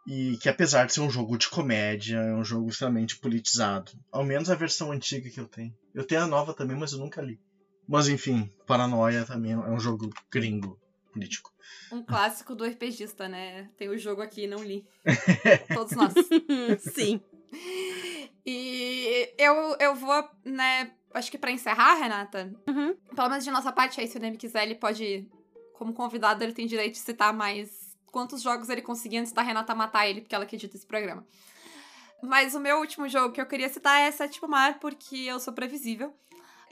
E 0.07 0.37
que 0.37 0.49
apesar 0.49 0.85
de 0.85 0.93
ser 0.93 1.01
um 1.01 1.09
jogo 1.09 1.37
de 1.37 1.49
comédia, 1.49 2.17
é 2.17 2.33
um 2.33 2.43
jogo 2.43 2.69
extremamente 2.69 3.17
politizado. 3.17 3.91
Ao 4.11 4.23
menos 4.23 4.49
a 4.49 4.55
versão 4.55 4.91
antiga 4.91 5.29
que 5.29 5.39
eu 5.39 5.47
tenho. 5.47 5.75
Eu 5.93 6.03
tenho 6.03 6.23
a 6.23 6.27
nova 6.27 6.53
também, 6.53 6.75
mas 6.75 6.93
eu 6.93 6.99
nunca 6.99 7.21
li. 7.21 7.39
Mas 7.87 8.07
enfim, 8.07 8.51
Paranoia 8.65 9.25
também 9.25 9.51
é 9.51 9.57
um 9.57 9.79
jogo 9.79 10.09
gringo 10.31 10.79
político. 11.11 11.51
Um 11.91 12.03
clássico 12.03 12.55
do 12.55 12.65
RPGista, 12.65 13.27
né? 13.27 13.69
Tem 13.77 13.89
o 13.89 13.97
jogo 13.97 14.21
aqui, 14.21 14.47
não 14.47 14.63
li. 14.63 14.85
Todos 15.73 15.93
nós. 15.93 16.13
Sim. 16.93 17.21
E 18.51 19.33
eu, 19.37 19.75
eu 19.79 19.93
vou, 19.95 20.27
né? 20.43 20.91
Acho 21.13 21.29
que 21.29 21.37
pra 21.37 21.51
encerrar, 21.51 21.95
Renata, 21.95 22.51
Uhum. 22.67 22.95
pelo 23.15 23.29
menos 23.29 23.43
de 23.43 23.51
nossa 23.51 23.71
parte 23.71 23.99
aí, 24.01 24.07
se 24.07 24.17
o 24.17 24.19
Neme 24.21 24.37
quiser, 24.37 24.63
ele 24.63 24.75
pode, 24.75 25.27
como 25.73 25.93
convidado, 25.93 26.43
ele 26.43 26.53
tem 26.53 26.65
direito 26.65 26.93
de 26.93 26.99
citar 26.99 27.31
mais 27.33 27.95
quantos 28.11 28.41
jogos 28.41 28.69
ele 28.69 28.81
conseguia 28.81 29.19
antes 29.21 29.31
da 29.31 29.41
Renata 29.43 29.75
matar 29.75 30.07
ele, 30.07 30.21
porque 30.21 30.33
ela 30.33 30.43
acredita 30.45 30.73
nesse 30.73 30.87
programa. 30.87 31.25
Mas 32.23 32.53
o 32.55 32.59
meu 32.59 32.79
último 32.79 33.07
jogo 33.07 33.31
que 33.33 33.39
eu 33.39 33.45
queria 33.45 33.69
citar 33.69 34.01
é 34.01 34.11
Sétimo 34.11 34.47
Mar, 34.47 34.79
porque 34.79 35.15
eu 35.15 35.39
sou 35.39 35.53
previsível. 35.53 36.13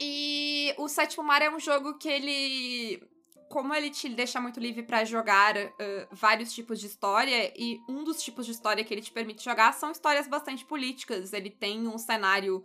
E 0.00 0.74
o 0.78 0.88
Sétimo 0.88 1.22
Mar 1.24 1.42
é 1.42 1.50
um 1.50 1.58
jogo 1.60 1.94
que 1.98 2.08
ele. 2.08 3.02
Como 3.48 3.74
ele 3.74 3.90
te 3.90 4.08
deixa 4.08 4.40
muito 4.40 4.60
livre 4.60 4.82
pra 4.82 5.04
jogar 5.04 5.56
uh, 5.56 5.70
vários 6.12 6.52
tipos 6.52 6.78
de 6.78 6.86
história, 6.86 7.52
e 7.56 7.80
um 7.88 8.04
dos 8.04 8.22
tipos 8.22 8.44
de 8.44 8.52
história 8.52 8.84
que 8.84 8.92
ele 8.92 9.00
te 9.00 9.10
permite 9.10 9.44
jogar 9.44 9.72
são 9.72 9.90
histórias 9.90 10.28
bastante 10.28 10.64
políticas. 10.64 11.32
Ele 11.32 11.50
tem 11.50 11.88
um 11.88 11.96
cenário 11.96 12.64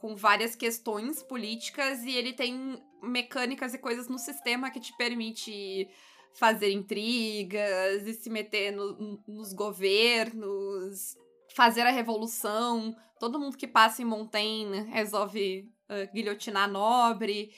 com 0.00 0.14
várias 0.14 0.54
questões 0.54 1.22
políticas 1.22 2.02
e 2.02 2.14
ele 2.14 2.32
tem 2.32 2.80
mecânicas 3.02 3.74
e 3.74 3.78
coisas 3.78 4.08
no 4.08 4.18
sistema 4.18 4.70
que 4.70 4.80
te 4.80 4.96
permite 4.96 5.88
fazer 6.34 6.70
intrigas 6.70 8.06
e 8.06 8.14
se 8.14 8.30
meter 8.30 8.72
no, 8.72 9.20
nos 9.26 9.52
governos, 9.52 11.16
fazer 11.54 11.82
a 11.82 11.90
revolução. 11.90 12.94
Todo 13.18 13.40
mundo 13.40 13.56
que 13.56 13.66
passa 13.66 14.02
em 14.02 14.04
Montaigne 14.04 14.82
resolve 14.90 15.68
uh, 15.88 16.12
guilhotinar 16.14 16.70
nobre. 16.70 17.50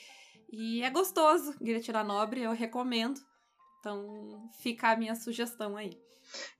E 0.51 0.83
é 0.83 0.89
gostoso 0.89 1.55
guilhotinar 1.61 2.05
nobre, 2.05 2.41
eu 2.41 2.51
recomendo. 2.51 3.19
Então 3.79 4.49
fica 4.61 4.91
a 4.91 4.97
minha 4.97 5.15
sugestão 5.15 5.77
aí. 5.77 5.97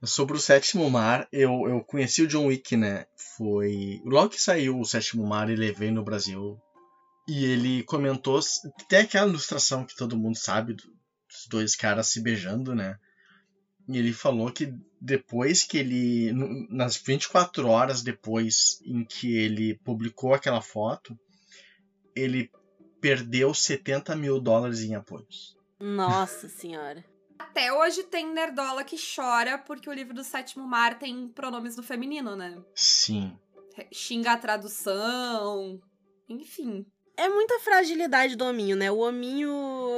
Sobre 0.02 0.36
o 0.36 0.40
Sétimo 0.40 0.90
Mar, 0.90 1.28
eu, 1.30 1.68
eu 1.68 1.84
conheci 1.84 2.22
o 2.22 2.26
John 2.26 2.46
Wick, 2.46 2.76
né? 2.76 3.06
Foi. 3.36 4.00
Logo 4.04 4.30
que 4.30 4.40
saiu 4.40 4.78
o 4.78 4.84
Sétimo 4.84 5.26
Mar, 5.26 5.48
ele 5.48 5.72
veio 5.72 5.92
no 5.92 6.02
Brasil. 6.02 6.58
E 7.28 7.44
ele 7.44 7.82
comentou. 7.84 8.40
Tem 8.88 9.00
aquela 9.00 9.28
ilustração 9.28 9.84
que 9.84 9.96
todo 9.96 10.18
mundo 10.18 10.36
sabe 10.36 10.74
dos 10.74 11.46
dois 11.48 11.76
caras 11.76 12.08
se 12.08 12.20
beijando, 12.20 12.74
né? 12.74 12.96
E 13.88 13.98
ele 13.98 14.12
falou 14.12 14.50
que 14.50 14.74
depois 15.00 15.62
que 15.62 15.78
ele. 15.78 16.32
Nas 16.70 16.96
24 16.96 17.68
horas 17.68 18.02
depois 18.02 18.80
em 18.84 19.04
que 19.04 19.36
ele 19.36 19.78
publicou 19.84 20.34
aquela 20.34 20.60
foto, 20.60 21.16
ele 22.14 22.50
perdeu 23.02 23.52
70 23.52 24.14
mil 24.14 24.40
dólares 24.40 24.80
em 24.80 24.94
apoios. 24.94 25.58
Nossa 25.78 26.48
senhora. 26.48 27.04
Até 27.36 27.72
hoje 27.72 28.04
tem 28.04 28.32
nerdola 28.32 28.84
que 28.84 28.96
chora 28.96 29.58
porque 29.58 29.90
o 29.90 29.92
livro 29.92 30.14
do 30.14 30.22
Sétimo 30.22 30.64
Mar 30.64 30.96
tem 30.98 31.26
pronomes 31.28 31.76
no 31.76 31.82
feminino, 31.82 32.36
né? 32.36 32.56
Sim. 32.74 33.36
Xinga 33.92 34.32
a 34.32 34.38
tradução, 34.38 35.82
enfim. 36.28 36.86
É 37.16 37.28
muita 37.28 37.58
fragilidade 37.58 38.36
do 38.36 38.44
hominho, 38.44 38.76
né? 38.76 38.90
O 38.90 38.98
hominho, 38.98 39.50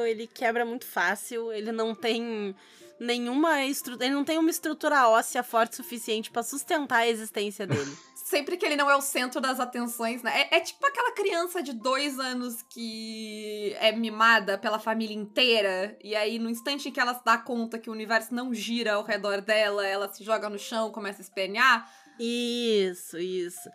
ele 0.07 0.27
quebra 0.27 0.64
muito 0.64 0.87
fácil, 0.87 1.53
ele 1.53 1.71
não 1.71 1.95
tem 1.95 2.57
nenhuma 2.99 3.64
estrutura, 3.64 4.07
ele 4.07 4.14
não 4.14 4.25
tem 4.25 4.38
uma 4.38 4.51
estrutura 4.51 5.09
óssea 5.09 5.43
forte 5.43 5.75
o 5.75 5.77
suficiente 5.77 6.31
para 6.31 6.43
sustentar 6.43 7.01
a 7.01 7.09
existência 7.09 7.67
dele. 7.67 7.97
Sempre 8.35 8.57
que 8.57 8.66
ele 8.66 8.75
não 8.75 8.90
é 8.90 8.97
o 8.97 9.01
centro 9.01 9.40
das 9.40 9.61
atenções, 9.61 10.20
né? 10.20 10.49
É, 10.51 10.57
é, 10.57 10.61
tipo 10.61 10.85
aquela 10.85 11.12
criança 11.12 11.62
de 11.62 11.73
dois 11.73 12.18
anos 12.18 12.62
que 12.62 13.77
é 13.79 13.92
mimada 13.92 14.59
pela 14.59 14.81
família 14.81 15.14
inteira, 15.14 15.97
e 16.03 16.16
aí 16.16 16.37
no 16.37 16.51
instante 16.51 16.88
em 16.88 16.92
que 16.92 16.99
ela 16.99 17.14
se 17.14 17.25
dá 17.25 17.38
conta 17.38 17.79
que 17.79 17.88
o 17.88 17.92
universo 17.92 18.35
não 18.35 18.53
gira 18.53 18.94
ao 18.94 19.05
redor 19.05 19.40
dela, 19.40 19.87
ela 19.87 20.12
se 20.12 20.25
joga 20.25 20.51
no 20.51 20.59
chão, 20.59 20.90
começa 20.90 21.20
a 21.20 21.23
espernear. 21.23 21.88
Isso, 22.18 23.16
isso. 23.18 23.70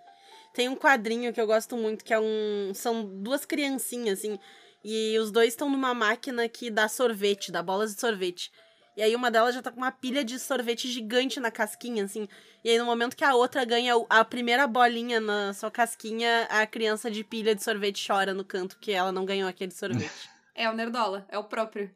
Tem 0.54 0.68
um 0.68 0.76
quadrinho 0.76 1.32
que 1.32 1.40
eu 1.40 1.48
gosto 1.48 1.78
muito, 1.78 2.04
que 2.04 2.14
é 2.14 2.20
um. 2.20 2.74
São 2.74 3.06
duas 3.06 3.46
criancinhas, 3.46 4.20
assim. 4.20 4.38
E 4.84 5.18
os 5.20 5.32
dois 5.32 5.54
estão 5.54 5.70
numa 5.70 5.94
máquina 5.94 6.50
que 6.50 6.70
dá 6.70 6.90
sorvete, 6.90 7.50
dá 7.50 7.64
bolas 7.64 7.96
de 7.96 8.02
sorvete. 8.02 8.52
E 9.00 9.02
aí 9.02 9.16
uma 9.16 9.32
delas 9.32 9.56
já 9.56 9.62
tá 9.62 9.72
com 9.72 9.78
uma 9.78 9.94
pilha 9.94 10.26
de 10.26 10.38
sorvete 10.38 10.92
gigante 10.92 11.40
na 11.40 11.50
casquinha, 11.50 12.04
assim. 12.04 12.28
E 12.66 12.70
aí 12.70 12.78
no 12.78 12.84
momento 12.84 13.16
que 13.16 13.24
a 13.24 13.34
outra 13.34 13.64
ganha 13.64 13.94
a 14.10 14.26
primeira 14.26 14.68
bolinha 14.68 15.22
na 15.22 15.54
sua 15.54 15.72
casquinha, 15.72 16.46
a 16.50 16.68
criança 16.68 17.10
de 17.10 17.24
pilha 17.24 17.56
de 17.56 17.64
sorvete 17.64 18.06
chora 18.06 18.34
no 18.34 18.44
canto 18.44 18.78
que 18.78 18.92
ela 18.92 19.10
não 19.10 19.24
ganhou 19.24 19.48
aquele 19.48 19.72
sorvete. 19.72 20.30
É 20.54 20.70
o 20.70 20.74
Nerdola, 20.74 21.26
é 21.30 21.38
o 21.38 21.46
próprio. 21.46 21.90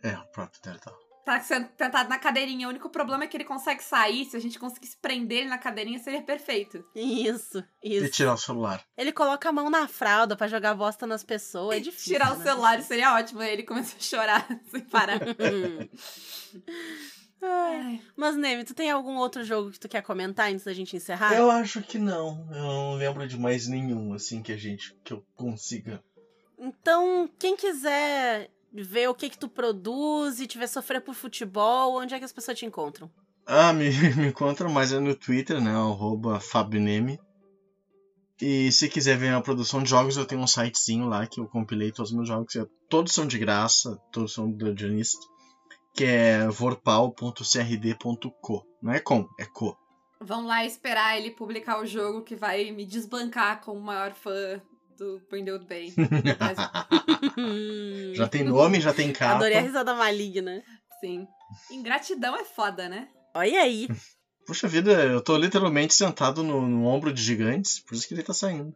É, 0.00 0.16
o 0.16 0.26
próprio 0.26 0.60
Nerdola. 0.64 1.03
Tá 1.24 1.40
sendo 1.40 1.68
tentado 1.68 2.08
na 2.08 2.18
cadeirinha. 2.18 2.66
O 2.66 2.70
único 2.70 2.90
problema 2.90 3.24
é 3.24 3.26
que 3.26 3.36
ele 3.36 3.44
consegue 3.44 3.82
sair. 3.82 4.26
Se 4.26 4.36
a 4.36 4.40
gente 4.40 4.58
conseguisse 4.58 4.96
prender 4.98 5.38
ele 5.38 5.48
na 5.48 5.56
cadeirinha, 5.56 5.98
seria 5.98 6.20
perfeito. 6.20 6.84
Isso, 6.94 7.64
isso. 7.82 8.04
E 8.04 8.10
tirar 8.10 8.34
o 8.34 8.38
celular. 8.38 8.84
Ele 8.96 9.10
coloca 9.10 9.48
a 9.48 9.52
mão 9.52 9.70
na 9.70 9.88
fralda 9.88 10.36
para 10.36 10.48
jogar 10.48 10.74
bosta 10.74 11.06
nas 11.06 11.24
pessoas. 11.24 11.78
É 11.78 11.80
difícil. 11.80 12.12
Tirar 12.12 12.36
né? 12.36 12.36
o 12.36 12.42
celular 12.42 12.82
seria 12.82 13.14
ótimo. 13.14 13.40
Aí 13.40 13.52
ele 13.52 13.62
começa 13.62 13.96
a 13.96 14.00
chorar 14.00 14.46
sem 14.70 14.82
parar. 14.82 15.18
Ai. 17.40 18.00
Mas, 18.16 18.36
Neme, 18.36 18.64
tu 18.64 18.74
tem 18.74 18.90
algum 18.90 19.16
outro 19.16 19.44
jogo 19.44 19.70
que 19.70 19.80
tu 19.80 19.88
quer 19.88 20.02
comentar 20.02 20.50
antes 20.50 20.64
da 20.64 20.72
gente 20.72 20.96
encerrar? 20.96 21.34
Eu 21.34 21.50
acho 21.50 21.82
que 21.82 21.98
não. 21.98 22.46
Eu 22.50 22.62
não 22.62 22.94
lembro 22.94 23.26
de 23.26 23.38
mais 23.38 23.66
nenhum, 23.66 24.14
assim, 24.14 24.42
que 24.42 24.52
a 24.52 24.56
gente. 24.56 24.94
que 25.04 25.12
eu 25.12 25.24
consiga. 25.34 26.02
Então, 26.58 27.28
quem 27.38 27.56
quiser 27.56 28.50
ver 28.82 29.08
o 29.08 29.14
que 29.14 29.30
que 29.30 29.38
tu 29.38 29.48
produz 29.48 30.40
e 30.40 30.46
tiver 30.46 30.66
sofrer 30.66 31.00
por 31.00 31.14
futebol, 31.14 32.00
onde 32.00 32.14
é 32.14 32.18
que 32.18 32.24
as 32.24 32.32
pessoas 32.32 32.58
te 32.58 32.66
encontram? 32.66 33.10
Ah, 33.46 33.72
me, 33.72 33.90
me 34.16 34.28
encontra 34.28 34.68
mais 34.68 34.92
é 34.92 34.98
no 34.98 35.14
Twitter, 35.14 35.60
né? 35.60 35.70
Arroba 35.70 36.40
Fabneme. 36.40 37.20
E 38.40 38.72
se 38.72 38.88
quiser 38.88 39.16
ver 39.16 39.32
a 39.32 39.40
produção 39.40 39.80
de 39.82 39.90
jogos, 39.90 40.16
eu 40.16 40.26
tenho 40.26 40.40
um 40.40 40.46
sitezinho 40.46 41.06
lá 41.06 41.26
que 41.26 41.40
eu 41.40 41.46
compilei 41.46 41.92
todos 41.92 42.10
os 42.10 42.16
meus 42.16 42.28
jogos. 42.28 42.54
Todos 42.88 43.12
são 43.12 43.26
de 43.26 43.38
graça, 43.38 44.00
todos 44.10 44.32
são 44.32 44.50
do 44.50 44.56
Dungeonist. 44.56 45.18
Que 45.94 46.04
é 46.04 46.48
vorpal.crd.co. 46.48 48.66
Não 48.82 48.92
é 48.92 48.98
com, 48.98 49.28
é 49.38 49.44
co. 49.44 49.78
Vão 50.20 50.46
lá 50.46 50.64
esperar 50.64 51.16
ele 51.16 51.30
publicar 51.30 51.80
o 51.80 51.86
jogo 51.86 52.22
que 52.22 52.34
vai 52.34 52.72
me 52.72 52.84
desbancar 52.84 53.60
como 53.60 53.78
o 53.78 53.82
maior 53.82 54.12
fã 54.14 54.60
do 54.96 55.20
Brindle 55.30 55.60
Bay. 55.60 55.94
já 58.14 58.28
tem 58.28 58.44
nome, 58.44 58.80
já 58.80 58.92
tem 58.92 59.12
capa. 59.12 59.36
Adorei 59.36 59.58
a 59.58 59.60
risada 59.60 59.94
maligna. 59.94 60.62
Sim. 61.00 61.26
Ingratidão 61.70 62.36
é 62.36 62.44
foda, 62.44 62.88
né? 62.88 63.08
Olha 63.34 63.60
aí. 63.60 63.88
Puxa 64.46 64.68
vida, 64.68 64.92
eu 65.04 65.22
tô 65.22 65.36
literalmente 65.36 65.94
sentado 65.94 66.42
no, 66.42 66.66
no, 66.66 66.86
ombro 66.86 67.12
de 67.12 67.22
gigantes, 67.22 67.80
por 67.80 67.94
isso 67.94 68.06
que 68.06 68.14
ele 68.14 68.22
tá 68.22 68.34
saindo. 68.34 68.74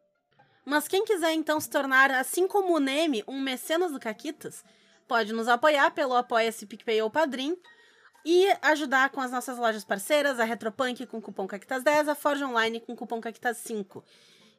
Mas 0.64 0.88
quem 0.88 1.04
quiser 1.04 1.33
então 1.33 1.61
se 1.61 1.68
tornar, 1.68 2.11
assim 2.11 2.46
como 2.46 2.74
o 2.74 2.81
Neme, 2.81 3.24
um 3.26 3.40
mecenas 3.40 3.92
do 3.92 4.00
Caquitas, 4.00 4.64
pode 5.07 5.33
nos 5.33 5.48
apoiar 5.48 5.90
pelo 5.90 6.14
Apoia-se 6.14 6.66
PicPay 6.66 7.02
ou 7.02 7.11
Padrim 7.11 7.57
e 8.24 8.48
ajudar 8.62 9.11
com 9.11 9.20
as 9.20 9.31
nossas 9.31 9.59
lojas 9.59 9.85
parceiras, 9.85 10.40
a 10.40 10.44
Retropunk 10.44 11.07
com 11.07 11.20
cupom 11.20 11.46
Caquitas10, 11.46 12.09
a 12.09 12.14
Forge 12.14 12.44
Online 12.44 12.81
com 12.81 12.94
cupom 12.94 13.20
Caquitas5. 13.20 14.02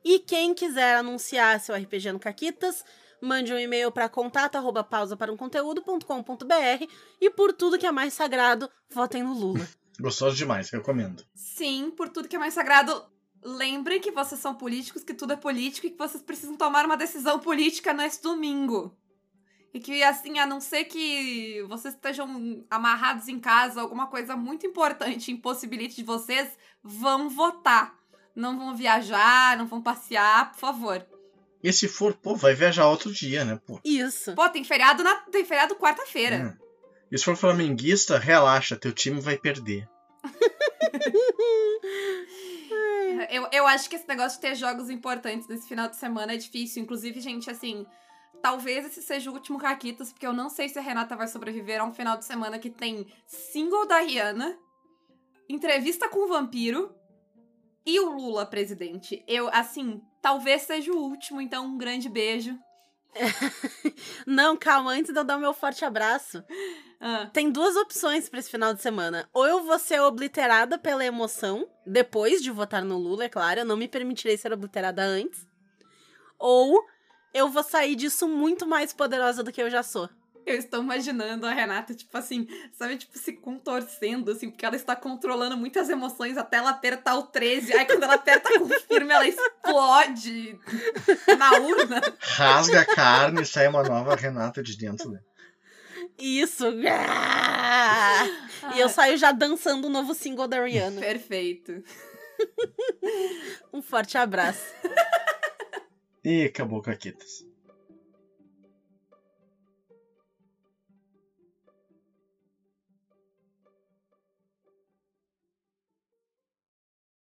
E 0.03 0.19
quem 0.19 0.53
quiser 0.53 0.97
anunciar 0.97 1.59
seu 1.59 1.75
RPG 1.75 2.11
no 2.11 2.19
Caquitas, 2.19 2.83
mande 3.21 3.53
um 3.53 3.59
e-mail 3.59 3.91
para 3.91 4.07
contato 4.09 4.55
arroba 4.55 4.83
pausa 4.83 5.17
para 5.17 5.31
um 5.31 5.37
conteúdo.com.br 5.37 6.85
e 7.19 7.29
por 7.29 7.53
tudo 7.53 7.77
que 7.77 7.85
é 7.85 7.91
mais 7.91 8.13
sagrado, 8.13 8.69
votem 8.89 9.23
no 9.23 9.33
Lula. 9.33 9.67
Gostoso 9.99 10.35
demais, 10.35 10.69
recomendo. 10.69 11.25
Sim, 11.35 11.91
por 11.91 12.07
tudo 12.07 12.29
que 12.29 12.35
é 12.37 12.39
mais 12.39 12.53
sagrado, 12.53 13.05
lembrem 13.43 13.99
que 13.99 14.11
vocês 14.11 14.39
são 14.39 14.55
políticos, 14.55 15.03
que 15.03 15.13
tudo 15.13 15.33
é 15.33 15.35
político 15.35 15.87
e 15.87 15.89
que 15.89 15.97
vocês 15.97 16.23
precisam 16.23 16.55
tomar 16.55 16.85
uma 16.85 16.95
decisão 16.95 17.37
política 17.39 17.93
nesse 17.93 18.23
domingo. 18.23 18.97
E 19.73 19.79
que, 19.79 20.01
assim, 20.01 20.39
a 20.39 20.47
não 20.47 20.61
ser 20.61 20.85
que 20.85 21.61
vocês 21.67 21.93
estejam 21.93 22.65
amarrados 22.71 23.27
em 23.27 23.39
casa, 23.39 23.81
alguma 23.81 24.07
coisa 24.07 24.35
muito 24.35 24.65
importante 24.65 25.31
impossibilite 25.31 25.97
de 25.97 26.03
vocês, 26.03 26.49
vão 26.81 27.29
votar. 27.29 27.98
Não 28.39 28.57
vão 28.57 28.75
viajar, 28.75 29.55
não 29.57 29.67
vão 29.67 29.81
passear, 29.81 30.51
por 30.51 30.59
favor. 30.59 31.05
E 31.61 31.73
se 31.73 31.89
for, 31.89 32.13
pô, 32.13 32.35
vai 32.35 32.53
viajar 32.53 32.87
outro 32.87 33.11
dia, 33.11 33.43
né, 33.43 33.59
pô? 33.65 33.81
Isso. 33.83 34.33
Pô, 34.33 34.47
tem 34.49 34.63
feriado, 34.63 35.03
na, 35.03 35.15
tem 35.15 35.43
feriado 35.43 35.75
quarta-feira. 35.75 36.57
É. 36.57 36.69
E 37.11 37.17
se 37.17 37.25
for 37.25 37.35
flamenguista, 37.35 38.17
relaxa, 38.17 38.77
teu 38.77 38.93
time 38.93 39.19
vai 39.19 39.37
perder. 39.37 39.89
eu, 43.29 43.45
eu 43.51 43.67
acho 43.67 43.89
que 43.89 43.97
esse 43.97 44.07
negócio 44.07 44.39
de 44.39 44.47
ter 44.47 44.55
jogos 44.55 44.89
importantes 44.89 45.49
nesse 45.49 45.67
final 45.67 45.89
de 45.89 45.97
semana 45.97 46.33
é 46.33 46.37
difícil. 46.37 46.81
Inclusive, 46.81 47.19
gente, 47.19 47.51
assim, 47.51 47.85
talvez 48.41 48.85
esse 48.85 49.01
seja 49.01 49.29
o 49.29 49.33
último 49.33 49.59
Caquitas, 49.59 50.13
porque 50.13 50.25
eu 50.25 50.31
não 50.31 50.49
sei 50.49 50.69
se 50.69 50.79
a 50.79 50.81
Renata 50.81 51.13
vai 51.15 51.27
sobreviver 51.27 51.81
a 51.81 51.83
um 51.83 51.93
final 51.93 52.17
de 52.17 52.23
semana 52.23 52.57
que 52.57 52.69
tem 52.69 53.05
single 53.27 53.85
da 53.85 53.99
Rihanna, 53.99 54.57
entrevista 55.49 56.07
com 56.07 56.23
o 56.23 56.27
vampiro 56.27 56.97
e 57.89 57.99
o 57.99 58.09
Lula 58.11 58.45
presidente. 58.45 59.23
Eu, 59.27 59.49
assim, 59.51 60.01
talvez 60.21 60.61
seja 60.63 60.91
o 60.91 60.97
último, 60.97 61.41
então 61.41 61.65
um 61.65 61.77
grande 61.77 62.07
beijo. 62.09 62.57
Não, 64.25 64.55
calma, 64.55 64.91
antes 64.91 65.11
de 65.11 65.19
eu 65.19 65.23
dar 65.23 65.37
o 65.37 65.39
meu 65.39 65.53
forte 65.53 65.83
abraço. 65.83 66.43
Ah, 66.99 67.29
Tem 67.33 67.49
duas 67.49 67.75
opções 67.75 68.29
pra 68.29 68.39
esse 68.39 68.49
final 68.51 68.73
de 68.73 68.81
semana. 68.81 69.27
Ou 69.33 69.47
eu 69.47 69.63
vou 69.63 69.79
ser 69.79 69.99
obliterada 70.01 70.77
pela 70.77 71.03
emoção, 71.03 71.67
depois 71.85 72.41
de 72.41 72.51
votar 72.51 72.83
no 72.83 72.97
Lula, 72.97 73.23
é 73.23 73.29
claro, 73.29 73.61
eu 73.61 73.65
não 73.65 73.77
me 73.77 73.87
permitirei 73.87 74.37
ser 74.37 74.53
obliterada 74.53 75.01
antes. 75.01 75.47
Ou 76.37 76.85
eu 77.33 77.49
vou 77.49 77.63
sair 77.63 77.95
disso 77.95 78.27
muito 78.27 78.67
mais 78.67 78.93
poderosa 78.93 79.43
do 79.43 79.51
que 79.51 79.61
eu 79.61 79.69
já 79.69 79.81
sou. 79.83 80.09
Eu 80.51 80.57
estou 80.57 80.81
imaginando 80.81 81.45
a 81.45 81.53
Renata, 81.53 81.93
tipo 81.93 82.17
assim, 82.17 82.47
sabe, 82.73 82.97
tipo, 82.97 83.17
se 83.17 83.33
contorcendo, 83.33 84.31
assim, 84.31 84.49
porque 84.49 84.65
ela 84.65 84.75
está 84.75 84.95
controlando 84.95 85.57
muitas 85.57 85.89
emoções 85.89 86.37
até 86.37 86.57
ela 86.57 86.71
apertar 86.71 87.15
o 87.15 87.23
13. 87.23 87.73
Aí 87.73 87.85
quando 87.85 88.03
ela 88.03 88.15
aperta 88.15 88.49
confirma, 88.57 89.13
ela 89.13 89.27
explode 89.27 90.59
na 91.37 91.59
urna. 91.59 92.01
Rasga 92.19 92.81
a 92.81 92.85
carne 92.85 93.41
e 93.41 93.45
sai 93.45 93.67
uma 93.67 93.83
nova 93.83 94.15
Renata 94.15 94.61
de 94.63 94.77
dentro. 94.77 95.11
Né? 95.11 95.19
Isso! 96.17 96.65
Ah! 96.87 98.25
E 98.75 98.79
eu 98.79 98.89
saio 98.89 99.17
já 99.17 99.31
dançando 99.31 99.87
o 99.87 99.89
novo 99.89 100.13
single 100.13 100.47
da 100.47 100.63
Rihanna. 100.63 101.01
Perfeito. 101.01 101.83
Um 103.71 103.81
forte 103.81 104.17
abraço. 104.17 104.65
E 106.23 106.43
acabou 106.43 106.81
Caquitas. 106.81 107.48